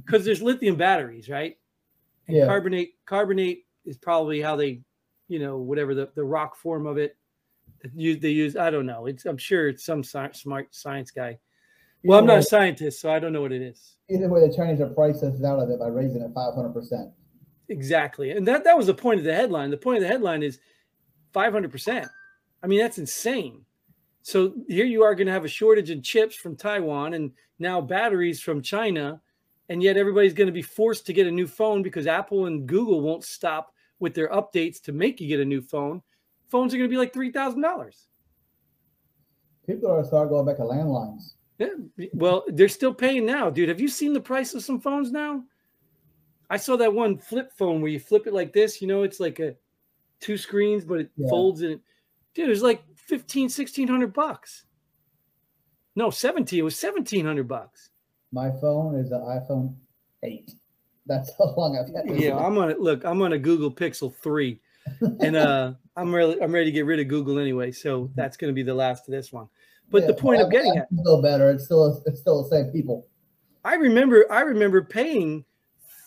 Because 0.04 0.24
there's 0.24 0.42
lithium 0.42 0.76
batteries, 0.76 1.28
right? 1.28 1.56
And 2.26 2.36
yeah. 2.36 2.46
Carbonate 2.46 2.94
carbonate 3.06 3.66
is 3.84 3.96
probably 3.96 4.40
how 4.40 4.56
they, 4.56 4.80
you 5.28 5.38
know, 5.38 5.58
whatever 5.58 5.94
the, 5.94 6.10
the 6.14 6.24
rock 6.24 6.56
form 6.56 6.86
of 6.86 6.98
it. 6.98 7.16
You, 7.94 8.16
they 8.16 8.30
use 8.30 8.56
I 8.56 8.70
don't 8.70 8.86
know. 8.86 9.06
It's 9.06 9.24
I'm 9.24 9.38
sure 9.38 9.68
it's 9.68 9.84
some 9.84 10.02
smart 10.04 10.74
science 10.74 11.10
guy. 11.10 11.38
Well, 12.02 12.18
I'm 12.18 12.26
not 12.26 12.38
a 12.38 12.42
scientist, 12.42 13.00
so 13.00 13.12
I 13.12 13.18
don't 13.18 13.32
know 13.32 13.42
what 13.42 13.52
it 13.52 13.60
is. 13.60 13.96
Either 14.08 14.28
way, 14.28 14.46
the 14.46 14.54
Chinese 14.54 14.80
are 14.80 14.88
price 14.88 15.22
us 15.22 15.42
out 15.44 15.58
of 15.58 15.68
it 15.68 15.78
by 15.78 15.88
raising 15.88 16.22
it 16.22 16.30
500 16.34 16.70
percent. 16.70 17.10
Exactly, 17.68 18.32
and 18.32 18.46
that 18.48 18.64
that 18.64 18.76
was 18.76 18.86
the 18.86 18.94
point 18.94 19.20
of 19.20 19.24
the 19.24 19.34
headline. 19.34 19.70
The 19.70 19.76
point 19.76 19.98
of 19.98 20.02
the 20.02 20.08
headline 20.08 20.42
is 20.42 20.58
500 21.32 21.70
percent. 21.70 22.08
I 22.62 22.66
mean, 22.66 22.78
that's 22.78 22.98
insane. 22.98 23.64
So 24.22 24.54
here 24.68 24.84
you 24.84 25.02
are 25.02 25.14
going 25.14 25.26
to 25.26 25.32
have 25.32 25.44
a 25.44 25.48
shortage 25.48 25.90
in 25.90 26.02
chips 26.02 26.36
from 26.36 26.56
Taiwan 26.56 27.14
and 27.14 27.32
now 27.58 27.80
batteries 27.80 28.40
from 28.40 28.62
China, 28.62 29.20
and 29.68 29.82
yet 29.82 29.96
everybody's 29.96 30.34
going 30.34 30.46
to 30.46 30.52
be 30.52 30.62
forced 30.62 31.06
to 31.06 31.12
get 31.12 31.26
a 31.26 31.30
new 31.30 31.46
phone 31.46 31.82
because 31.82 32.06
Apple 32.06 32.46
and 32.46 32.66
Google 32.66 33.00
won't 33.00 33.24
stop 33.24 33.74
with 33.98 34.14
their 34.14 34.28
updates 34.28 34.80
to 34.82 34.92
make 34.92 35.20
you 35.20 35.28
get 35.28 35.40
a 35.40 35.44
new 35.44 35.60
phone. 35.60 36.02
Phones 36.48 36.74
are 36.74 36.78
going 36.78 36.88
to 36.88 36.92
be 36.92 36.98
like 36.98 37.12
three 37.12 37.30
thousand 37.30 37.60
dollars. 37.60 38.08
People 39.66 39.90
are 39.90 40.04
start 40.04 40.30
going 40.30 40.46
back 40.46 40.56
to 40.56 40.62
landlines. 40.62 41.34
Yeah, 41.58 42.08
well, 42.14 42.44
they're 42.48 42.68
still 42.68 42.94
paying 42.94 43.26
now, 43.26 43.50
dude. 43.50 43.68
Have 43.68 43.80
you 43.80 43.88
seen 43.88 44.12
the 44.14 44.20
price 44.20 44.54
of 44.54 44.64
some 44.64 44.80
phones 44.80 45.12
now? 45.12 45.44
I 46.48 46.56
saw 46.56 46.76
that 46.76 46.92
one 46.92 47.18
flip 47.18 47.52
phone 47.52 47.80
where 47.80 47.90
you 47.90 48.00
flip 48.00 48.26
it 48.26 48.32
like 48.32 48.52
this. 48.52 48.80
You 48.82 48.88
know, 48.88 49.02
it's 49.02 49.20
like 49.20 49.38
a 49.38 49.54
two 50.20 50.36
screens, 50.36 50.84
but 50.84 51.00
it 51.00 51.10
yeah. 51.16 51.28
folds 51.28 51.62
and 51.62 51.80
dude, 52.34 52.46
it 52.46 52.50
was 52.50 52.62
like 52.62 52.82
15, 52.96 53.44
1600 53.44 54.12
bucks. 54.12 54.64
No, 55.96 56.10
17. 56.10 56.58
It 56.58 56.62
was 56.62 56.80
1700 56.80 57.48
bucks. 57.48 57.90
My 58.32 58.50
phone 58.60 58.94
is 58.94 59.10
an 59.10 59.20
iPhone 59.20 59.74
8. 60.22 60.52
That's 61.06 61.30
how 61.38 61.54
long 61.56 61.76
I've 61.76 61.94
had 61.94 62.18
Yeah, 62.18 62.36
I'm 62.36 62.56
on 62.58 62.70
it. 62.70 62.80
Look, 62.80 63.04
I'm 63.04 63.22
on 63.22 63.32
a 63.32 63.38
Google 63.38 63.72
Pixel 63.72 64.14
3. 64.14 64.60
and 65.20 65.36
uh 65.36 65.72
I'm 65.96 66.14
really 66.14 66.40
I'm 66.40 66.52
ready 66.52 66.66
to 66.66 66.72
get 66.72 66.86
rid 66.86 67.00
of 67.00 67.08
Google 67.08 67.38
anyway. 67.38 67.72
So 67.72 68.10
that's 68.14 68.36
gonna 68.36 68.52
be 68.52 68.62
the 68.62 68.74
last 68.74 69.08
of 69.08 69.12
this 69.12 69.32
one. 69.32 69.48
But 69.90 70.02
yeah, 70.02 70.08
the 70.08 70.14
point 70.14 70.38
well, 70.38 70.46
I'm 70.46 70.52
getting 70.52 70.76
at 70.76 70.88
still 71.00 71.20
better. 71.20 71.50
It's 71.50 71.64
still 71.64 72.02
it's 72.06 72.20
still 72.20 72.44
the 72.44 72.48
same 72.48 72.66
people. 72.72 73.08
I 73.64 73.74
remember 73.74 74.24
I 74.30 74.40
remember 74.42 74.82
paying 74.82 75.44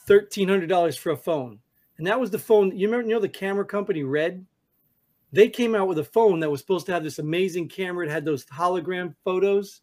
thirteen 0.08 0.47
hundred 0.47 0.69
dollars 0.69 0.97
for 0.97 1.12
a 1.12 1.17
phone, 1.17 1.60
and 1.97 2.08
that 2.08 2.19
was 2.19 2.32
the 2.32 2.39
phone. 2.39 2.77
You 2.77 2.88
remember, 2.88 3.08
you 3.08 3.15
know, 3.15 3.21
the 3.21 3.29
camera 3.29 3.65
company 3.65 4.03
Red. 4.03 4.45
They 5.32 5.49
came 5.49 5.73
out 5.73 5.88
with 5.88 5.97
a 5.97 6.03
phone 6.03 6.39
that 6.41 6.51
was 6.51 6.62
supposed 6.62 6.86
to 6.86 6.91
have 6.91 7.03
this 7.03 7.17
amazing 7.17 7.67
camera. 7.67 8.06
It 8.06 8.12
had 8.12 8.23
those 8.23 8.45
hologram 8.45 9.15
photos. 9.23 9.82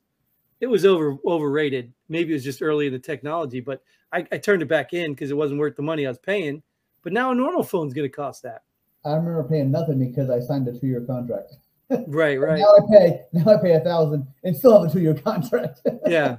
It 0.61 0.69
was 0.69 0.85
over 0.85 1.17
overrated. 1.27 1.93
Maybe 2.09 2.31
it 2.31 2.35
was 2.35 2.45
just 2.45 2.63
early 2.63 2.87
in 2.87 2.93
the 2.93 2.99
technology, 2.99 3.61
but 3.61 3.83
I, 4.13 4.27
I 4.31 4.39
turned 4.39 4.63
it 4.63 4.69
back 4.69 4.93
in 4.93 5.13
because 5.13 5.31
it 5.31 5.37
wasn't 5.37 5.61
worth 5.61 5.77
the 5.77 5.83
money 5.83 6.07
I 6.07 6.11
was 6.11 6.19
paying. 6.19 6.63
But 7.03 7.13
now 7.13 7.31
a 7.31 7.35
normal 7.35 7.63
phone's 7.63 7.95
going 7.95 8.09
to 8.09 8.15
cost 8.15 8.43
that. 8.43 8.63
I 9.05 9.15
remember 9.15 9.43
paying 9.45 9.71
nothing 9.71 9.99
because 9.99 10.29
I 10.29 10.41
signed 10.41 10.69
a 10.69 10.79
two-year 10.79 11.01
contract. 11.03 11.55
right, 12.07 12.39
right. 12.39 12.61
now 12.61 12.77
I 12.77 12.81
pay 12.89 13.21
now 13.33 13.55
I 13.55 13.61
pay 13.61 13.73
a 13.73 13.81
thousand 13.81 14.27
and 14.45 14.57
still 14.57 14.81
have 14.81 14.89
a 14.89 14.93
two-year 14.93 15.15
contract. 15.15 15.81
yeah, 16.07 16.37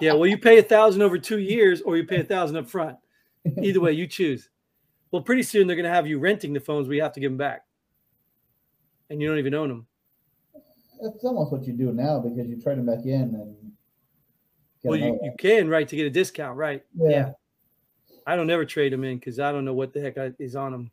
yeah. 0.00 0.12
Well, 0.12 0.26
you 0.26 0.38
pay 0.38 0.58
a 0.58 0.62
thousand 0.62 1.02
over 1.02 1.18
two 1.18 1.38
years, 1.38 1.82
or 1.82 1.96
you 1.96 2.04
pay 2.04 2.20
a 2.20 2.24
thousand 2.24 2.56
up 2.56 2.68
front. 2.68 2.96
Either 3.62 3.80
way, 3.80 3.92
you 3.92 4.06
choose. 4.06 4.48
Well, 5.12 5.22
pretty 5.22 5.42
soon 5.42 5.66
they're 5.66 5.76
going 5.76 5.84
to 5.84 5.94
have 5.94 6.06
you 6.06 6.18
renting 6.18 6.54
the 6.54 6.60
phones. 6.60 6.88
We 6.88 6.98
have 6.98 7.12
to 7.12 7.20
give 7.20 7.30
them 7.30 7.38
back, 7.38 7.64
and 9.10 9.20
you 9.20 9.28
don't 9.28 9.38
even 9.38 9.54
own 9.54 9.68
them. 9.68 9.86
That's 11.00 11.22
almost 11.24 11.52
what 11.52 11.64
you 11.66 11.74
do 11.74 11.92
now 11.92 12.18
because 12.18 12.48
you 12.48 12.60
trade 12.60 12.78
them 12.78 12.86
back 12.86 13.04
in 13.04 13.12
and. 13.20 13.56
Well, 14.84 14.98
you, 14.98 15.16
you 15.22 15.32
can 15.38 15.68
right 15.68 15.86
to 15.86 15.94
get 15.94 16.06
a 16.06 16.10
discount, 16.10 16.56
right? 16.56 16.82
Yeah. 16.96 17.08
yeah. 17.08 17.32
I 18.26 18.34
don't 18.34 18.50
ever 18.50 18.64
trade 18.64 18.92
them 18.92 19.04
in 19.04 19.18
because 19.18 19.38
I 19.38 19.52
don't 19.52 19.64
know 19.64 19.74
what 19.74 19.92
the 19.92 20.00
heck 20.00 20.16
is 20.40 20.56
on 20.56 20.72
them. 20.72 20.90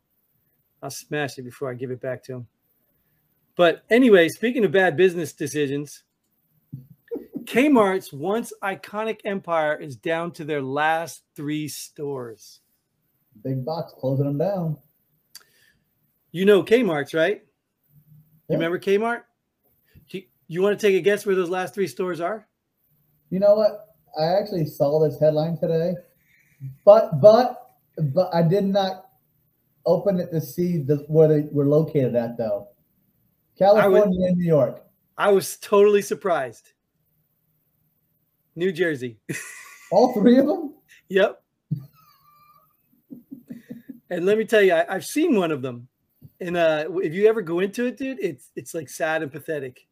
I'll 0.80 0.90
smash 0.90 1.38
it 1.38 1.42
before 1.42 1.70
I 1.70 1.74
give 1.74 1.90
it 1.90 2.00
back 2.00 2.22
to 2.24 2.32
them. 2.32 2.46
But 3.56 3.82
anyway, 3.90 4.28
speaking 4.28 4.64
of 4.64 4.70
bad 4.70 4.96
business 4.96 5.32
decisions, 5.32 6.04
Kmart's 7.46 8.12
once 8.12 8.52
iconic 8.62 9.20
empire 9.24 9.74
is 9.74 9.96
down 9.96 10.32
to 10.32 10.44
their 10.44 10.62
last 10.62 11.24
three 11.34 11.66
stores. 11.68 12.60
Big 13.42 13.64
box 13.64 13.92
closing 13.98 14.26
them 14.26 14.38
down. 14.38 14.76
You 16.32 16.44
know 16.44 16.62
Kmart's, 16.62 17.14
right? 17.14 17.42
You 18.48 18.56
remember 18.56 18.78
Kmart? 18.78 19.22
You, 20.08 20.22
you 20.48 20.62
want 20.62 20.78
to 20.78 20.86
take 20.86 20.96
a 20.96 21.00
guess 21.00 21.24
where 21.24 21.34
those 21.34 21.48
last 21.48 21.74
three 21.74 21.86
stores 21.86 22.20
are? 22.20 22.46
You 23.30 23.38
know 23.38 23.54
what? 23.54 23.86
I 24.18 24.40
actually 24.40 24.66
saw 24.66 25.06
this 25.08 25.18
headline 25.20 25.56
today, 25.58 25.94
but 26.84 27.20
but 27.20 27.76
but 28.12 28.34
I 28.34 28.42
did 28.42 28.64
not 28.64 29.06
open 29.86 30.18
it 30.18 30.30
to 30.32 30.40
see 30.40 30.78
the, 30.78 30.96
where 31.08 31.28
they 31.28 31.48
were 31.52 31.66
located 31.66 32.16
at 32.16 32.36
though. 32.36 32.68
California 33.56 34.26
and 34.26 34.36
New 34.36 34.46
York. 34.46 34.84
I 35.16 35.30
was 35.30 35.58
totally 35.58 36.02
surprised. 36.02 36.72
New 38.56 38.72
Jersey. 38.72 39.18
All 39.92 40.12
three 40.14 40.38
of 40.38 40.46
them? 40.46 40.74
Yep. 41.08 41.39
And 44.10 44.26
let 44.26 44.36
me 44.36 44.44
tell 44.44 44.60
you, 44.60 44.74
I, 44.74 44.84
have 44.92 45.06
seen 45.06 45.36
one 45.36 45.52
of 45.52 45.62
them. 45.62 45.88
And 46.40 46.56
uh, 46.56 46.86
if 46.96 47.14
you 47.14 47.28
ever 47.28 47.40
go 47.42 47.60
into 47.60 47.86
it, 47.86 47.96
dude, 47.96 48.18
it's 48.20 48.50
it's 48.56 48.74
like 48.74 48.88
sad 48.88 49.22
and 49.22 49.32
pathetic. 49.32 49.86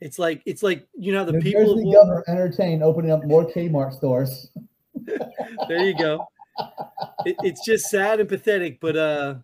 It's 0.00 0.18
like 0.18 0.42
it's 0.46 0.62
like 0.62 0.88
you 0.94 1.12
know 1.12 1.24
the 1.24 1.32
New 1.32 1.40
people. 1.40 1.76
Jersey 1.76 1.92
governor 1.92 2.24
entertained 2.26 2.82
opening 2.82 3.10
up 3.10 3.24
more 3.24 3.44
Kmart 3.44 3.92
stores. 3.92 4.50
there 5.68 5.84
you 5.84 5.96
go. 5.96 6.26
It, 7.24 7.36
it's 7.42 7.64
just 7.64 7.88
sad 7.88 8.18
and 8.20 8.28
pathetic, 8.28 8.80
but 8.80 8.96
uh, 8.96 9.34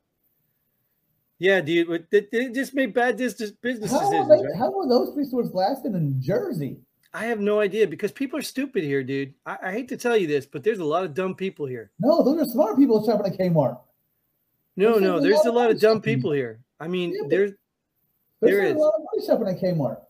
yeah, 1.39 1.61
dude, 1.61 2.07
they, 2.11 2.27
they 2.33 2.49
just 2.51 2.75
made 2.75 2.95
bad 2.95 3.17
business 3.17 3.53
how 3.61 3.99
decisions. 4.01 4.29
They, 4.29 4.35
right? 4.35 4.57
How 4.59 4.71
were 4.71 4.89
those 4.89 5.15
three 5.15 5.25
stores 5.25 5.53
lasting 5.53 5.95
in 5.95 6.21
Jersey? 6.21 6.79
I 7.15 7.27
have 7.27 7.39
no 7.39 7.61
idea 7.61 7.87
because 7.87 8.11
people 8.11 8.41
are 8.41 8.43
stupid 8.43 8.83
here, 8.83 9.05
dude. 9.05 9.35
I, 9.47 9.57
I, 9.63 9.73
hate 9.73 9.89
to 9.91 9.97
tell 9.97 10.17
you 10.17 10.27
this, 10.27 10.47
but 10.47 10.65
there's 10.65 10.81
a 10.81 10.85
lot 10.85 11.05
of 11.05 11.15
dumb 11.15 11.37
people 11.37 11.65
here. 11.65 11.93
No, 12.01 12.25
those 12.25 12.43
are 12.43 12.51
smart 12.51 12.77
people 12.77 13.07
shopping 13.07 13.33
at 13.33 13.39
Kmart. 13.39 13.79
No, 14.77 14.99
no, 14.99 15.21
there's 15.21 15.45
a 15.45 15.53
lot 15.53 15.71
of 15.71 15.79
dumb 15.81 16.03
people 16.03 16.33
here. 16.33 16.61
I 16.81 16.89
mean, 16.89 17.15
yeah, 17.15 17.29
there's 17.29 17.53
there 18.41 18.65
is 18.65 18.75
a 18.75 18.79
lot 18.79 18.95
of 18.97 19.03
money 19.05 19.25
shopping 19.25 19.47
at 19.47 19.63
Kmart. 19.63 20.01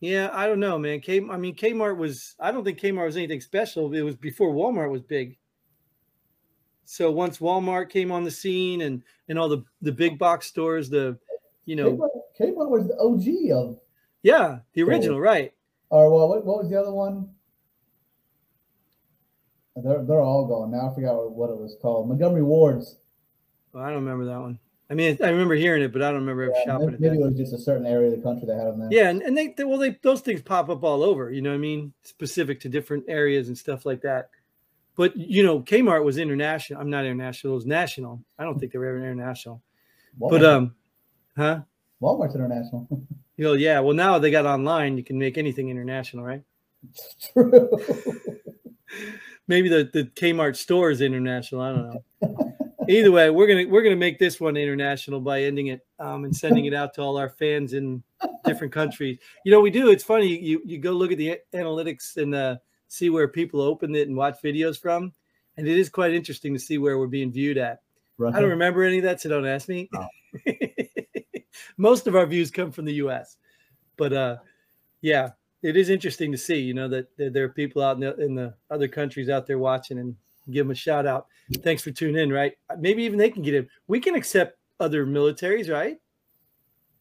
Yeah, 0.00 0.28
I 0.34 0.46
don't 0.46 0.60
know, 0.60 0.78
man. 0.78 1.00
K, 1.00 1.16
I 1.30 1.38
mean, 1.38 1.56
Kmart 1.56 1.96
was. 1.96 2.34
I 2.38 2.52
don't 2.52 2.62
think 2.62 2.78
Kmart 2.78 3.06
was 3.06 3.16
anything 3.16 3.40
special. 3.40 3.92
It 3.94 4.02
was 4.02 4.16
before 4.16 4.52
Walmart 4.52 4.90
was 4.90 5.00
big. 5.00 5.38
So 6.84 7.10
once 7.10 7.38
Walmart 7.38 7.88
came 7.88 8.12
on 8.12 8.22
the 8.22 8.30
scene 8.30 8.82
and 8.82 9.02
and 9.30 9.38
all 9.38 9.48
the 9.48 9.64
the 9.80 9.92
big 9.92 10.18
box 10.18 10.46
stores, 10.46 10.90
the 10.90 11.18
you 11.64 11.74
know 11.74 11.96
Kmart, 11.96 12.10
Kmart 12.38 12.68
was 12.68 12.86
the 12.86 12.98
OG 12.98 13.56
of 13.56 13.78
yeah, 14.22 14.58
the 14.74 14.82
original, 14.82 15.18
right? 15.18 15.54
Or 15.90 16.12
well, 16.12 16.28
what, 16.28 16.44
what 16.44 16.58
was 16.58 16.70
the 16.70 16.80
other 16.80 16.92
one? 16.92 17.28
They're 19.76 20.04
they're 20.04 20.20
all 20.20 20.46
gone 20.46 20.70
now. 20.70 20.90
I 20.90 20.94
forgot 20.94 21.30
what 21.30 21.50
it 21.50 21.56
was 21.56 21.76
called. 21.80 22.08
Montgomery 22.08 22.42
Wards. 22.42 22.96
Well, 23.72 23.84
I 23.84 23.88
don't 23.88 24.04
remember 24.04 24.24
that 24.26 24.40
one. 24.40 24.58
I 24.88 24.94
mean, 24.94 25.18
I 25.22 25.28
remember 25.28 25.54
hearing 25.54 25.82
it, 25.82 25.92
but 25.92 26.00
I 26.00 26.06
don't 26.06 26.20
remember 26.20 26.52
yeah, 26.54 26.64
shopping. 26.64 26.92
Maybe, 26.92 27.10
maybe 27.10 27.22
it 27.22 27.26
was 27.26 27.36
just 27.36 27.52
a 27.52 27.58
certain 27.58 27.86
area 27.86 28.08
of 28.08 28.16
the 28.16 28.22
country 28.22 28.46
that 28.46 28.56
had 28.56 28.66
them 28.68 28.78
there. 28.80 28.88
Yeah, 28.90 29.10
and, 29.10 29.20
and 29.20 29.36
they, 29.36 29.48
they 29.48 29.64
well, 29.64 29.78
they 29.78 29.98
those 30.02 30.20
things 30.20 30.40
pop 30.42 30.70
up 30.70 30.84
all 30.84 31.02
over. 31.02 31.30
You 31.30 31.42
know 31.42 31.50
what 31.50 31.56
I 31.56 31.58
mean? 31.58 31.92
Specific 32.02 32.60
to 32.60 32.68
different 32.68 33.04
areas 33.08 33.48
and 33.48 33.58
stuff 33.58 33.84
like 33.84 34.00
that. 34.02 34.30
But 34.96 35.16
you 35.16 35.42
know, 35.42 35.60
Kmart 35.60 36.04
was 36.04 36.18
international. 36.18 36.80
I'm 36.80 36.88
not 36.88 37.04
international. 37.04 37.52
It 37.52 37.56
was 37.56 37.66
national. 37.66 38.22
I 38.38 38.44
don't 38.44 38.58
think 38.58 38.72
they 38.72 38.78
were 38.78 38.86
ever 38.86 38.98
international. 38.98 39.60
Walmart. 40.18 40.30
But 40.30 40.44
um, 40.44 40.74
huh? 41.36 41.60
Walmart's 42.00 42.34
international. 42.34 42.88
you 43.36 43.44
know, 43.44 43.52
yeah. 43.52 43.80
Well, 43.80 43.94
now 43.94 44.18
they 44.18 44.30
got 44.30 44.46
online. 44.46 44.96
You 44.96 45.04
can 45.04 45.18
make 45.18 45.38
anything 45.38 45.68
international, 45.68 46.24
right? 46.24 46.42
True. 47.32 47.70
Maybe 49.48 49.68
the 49.68 49.88
the 49.92 50.04
Kmart 50.04 50.56
store 50.56 50.90
is 50.90 51.00
international. 51.00 51.60
I 51.60 51.72
don't 51.72 51.94
know. 51.94 52.04
Either 52.88 53.10
way, 53.10 53.30
we're 53.30 53.46
gonna 53.46 53.66
we're 53.68 53.82
gonna 53.82 53.96
make 53.96 54.18
this 54.18 54.40
one 54.40 54.56
international 54.56 55.20
by 55.20 55.42
ending 55.42 55.68
it 55.68 55.86
um, 55.98 56.24
and 56.24 56.34
sending 56.34 56.64
it 56.66 56.74
out 56.74 56.94
to 56.94 57.02
all 57.02 57.16
our 57.16 57.28
fans 57.28 57.72
in 57.72 58.02
different 58.44 58.72
countries. 58.72 59.18
You 59.44 59.52
know, 59.52 59.60
we 59.60 59.70
do. 59.70 59.90
It's 59.90 60.04
funny. 60.04 60.38
You 60.38 60.62
you 60.64 60.78
go 60.78 60.92
look 60.92 61.12
at 61.12 61.18
the 61.18 61.38
analytics 61.54 62.16
and 62.16 62.34
uh, 62.34 62.56
see 62.88 63.10
where 63.10 63.28
people 63.28 63.60
opened 63.60 63.96
it 63.96 64.08
and 64.08 64.16
watch 64.16 64.38
videos 64.42 64.80
from, 64.80 65.12
and 65.56 65.66
it 65.66 65.78
is 65.78 65.88
quite 65.88 66.14
interesting 66.14 66.54
to 66.54 66.60
see 66.60 66.78
where 66.78 66.98
we're 66.98 67.06
being 67.06 67.32
viewed 67.32 67.58
at. 67.58 67.80
I 68.20 68.40
don't 68.40 68.50
remember 68.50 68.82
any 68.82 68.98
of 68.98 69.04
that, 69.04 69.20
so 69.20 69.28
don't 69.28 69.46
ask 69.46 69.68
me. 69.68 69.90
Oh. 69.94 70.06
Most 71.76 72.06
of 72.06 72.16
our 72.16 72.26
views 72.26 72.50
come 72.50 72.70
from 72.72 72.84
the 72.84 72.94
U.S., 72.94 73.36
but 73.96 74.12
uh, 74.12 74.36
yeah, 75.00 75.30
it 75.62 75.76
is 75.76 75.90
interesting 75.90 76.30
to 76.32 76.38
see. 76.38 76.58
You 76.58 76.74
know 76.74 76.88
that, 76.88 77.16
that 77.16 77.32
there 77.32 77.44
are 77.44 77.50
people 77.50 77.82
out 77.82 77.96
in 77.96 78.00
the, 78.00 78.16
in 78.16 78.34
the 78.34 78.54
other 78.70 78.88
countries 78.88 79.28
out 79.28 79.46
there 79.46 79.58
watching, 79.58 79.98
and 79.98 80.14
give 80.50 80.66
them 80.66 80.72
a 80.72 80.74
shout 80.74 81.06
out. 81.06 81.26
Thanks 81.58 81.82
for 81.82 81.90
tuning 81.90 82.22
in. 82.22 82.32
Right? 82.32 82.54
Maybe 82.78 83.02
even 83.04 83.18
they 83.18 83.30
can 83.30 83.42
get 83.42 83.54
in. 83.54 83.68
We 83.86 84.00
can 84.00 84.14
accept 84.14 84.58
other 84.80 85.06
militaries, 85.06 85.70
right? 85.70 85.98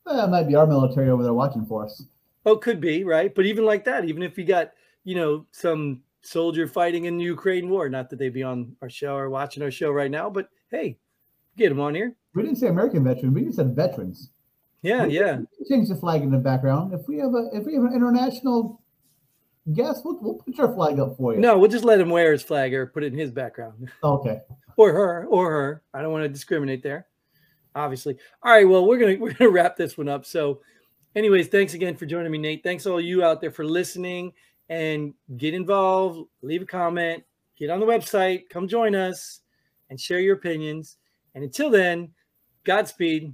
Well, 0.06 0.18
that 0.18 0.30
might 0.30 0.48
be 0.48 0.56
our 0.56 0.68
military 0.68 1.10
over 1.10 1.24
there 1.24 1.34
watching 1.34 1.66
for 1.66 1.84
us. 1.84 2.04
Oh, 2.46 2.56
could 2.56 2.80
be 2.80 3.04
right. 3.04 3.34
But 3.34 3.46
even 3.46 3.66
like 3.66 3.84
that, 3.86 4.06
even 4.06 4.22
if 4.24 4.38
you 4.38 4.46
got 4.46 4.72
you 5.04 5.16
know 5.16 5.46
some 5.52 6.02
soldier 6.22 6.68
fighting 6.68 7.06
in 7.06 7.18
the 7.18 7.24
Ukraine 7.24 7.70
war, 7.70 7.90
not 7.90 8.10
that 8.10 8.20
they'd 8.20 8.30
be 8.30 8.44
on 8.44 8.76
our 8.82 8.90
show 8.90 9.16
or 9.16 9.30
watching 9.30 9.64
our 9.64 9.72
show 9.72 9.92
right 9.92 10.12
now, 10.12 10.30
but 10.30 10.50
hey, 10.70 10.98
get 11.58 11.70
them 11.70 11.80
on 11.80 11.96
here. 11.96 12.16
We 12.34 12.44
didn't 12.44 12.58
say 12.58 12.68
American 12.68 13.04
veteran. 13.04 13.34
We 13.34 13.44
just 13.44 13.58
said 13.58 13.76
veterans. 13.76 14.32
Yeah, 14.86 15.06
we 15.06 15.20
yeah. 15.20 15.40
Change 15.68 15.90
the 15.90 15.96
flag 15.96 16.22
in 16.22 16.32
the 16.32 16.38
background. 16.38 16.94
If 16.94 17.08
we 17.08 17.18
have 17.18 17.34
a 17.34 17.50
if 17.54 17.66
we 17.66 17.74
have 17.76 17.84
an 17.84 17.94
international 17.94 18.82
guest, 19.74 20.06
we'll, 20.06 20.20
we'll 20.22 20.36
put 20.36 20.56
your 20.56 20.74
flag 20.74 21.00
up 21.00 21.18
for 21.18 21.34
you. 21.34 21.40
No, 21.40 21.58
we'll 21.58 21.72
just 21.72 21.84
let 21.84 22.00
him 22.00 22.10
wear 22.10 22.32
his 22.32 22.44
flag 22.44 22.74
or 22.74 22.86
put 22.86 23.04
it 23.04 23.12
in 23.12 23.20
his 23.20 23.32
background. 23.32 23.92
Okay. 24.04 24.42
or 24.78 24.92
her, 24.94 25.26
or 25.28 25.50
her. 25.52 25.84
I 25.94 26.02
don't 26.02 26.12
want 26.12 26.24
to 26.24 26.30
discriminate 26.30 26.84
there. 26.84 27.08
Obviously. 27.74 28.18
All 28.44 28.52
right. 28.52 28.68
Well, 28.68 28.86
we're 28.86 29.00
gonna 29.00 29.18
we're 29.20 29.34
gonna 29.34 29.52
wrap 29.52 29.76
this 29.76 29.98
one 29.98 30.08
up. 30.08 30.26
So, 30.26 30.62
anyways, 31.16 31.48
thanks 31.48 31.74
again 31.74 31.96
for 31.96 32.06
joining 32.06 32.32
me, 32.32 32.38
Nate. 32.38 32.64
Thanks 32.64 32.86
all 32.86 33.02
you 33.02 33.24
out 33.24 33.42
there 33.42 33.52
for 33.52 33.66
listening 33.66 34.34
and 34.70 35.14
get 35.38 35.54
involved. 35.54 36.30
Leave 36.42 36.62
a 36.62 36.66
comment. 36.66 37.24
Get 37.58 37.70
on 37.70 37.80
the 37.80 37.86
website. 37.86 38.50
Come 38.50 38.68
join 38.68 38.96
us 38.96 39.42
and 39.90 40.00
share 40.00 40.20
your 40.20 40.36
opinions. 40.36 40.98
And 41.34 41.44
until 41.44 41.70
then, 41.70 42.12
Godspeed. 42.66 43.34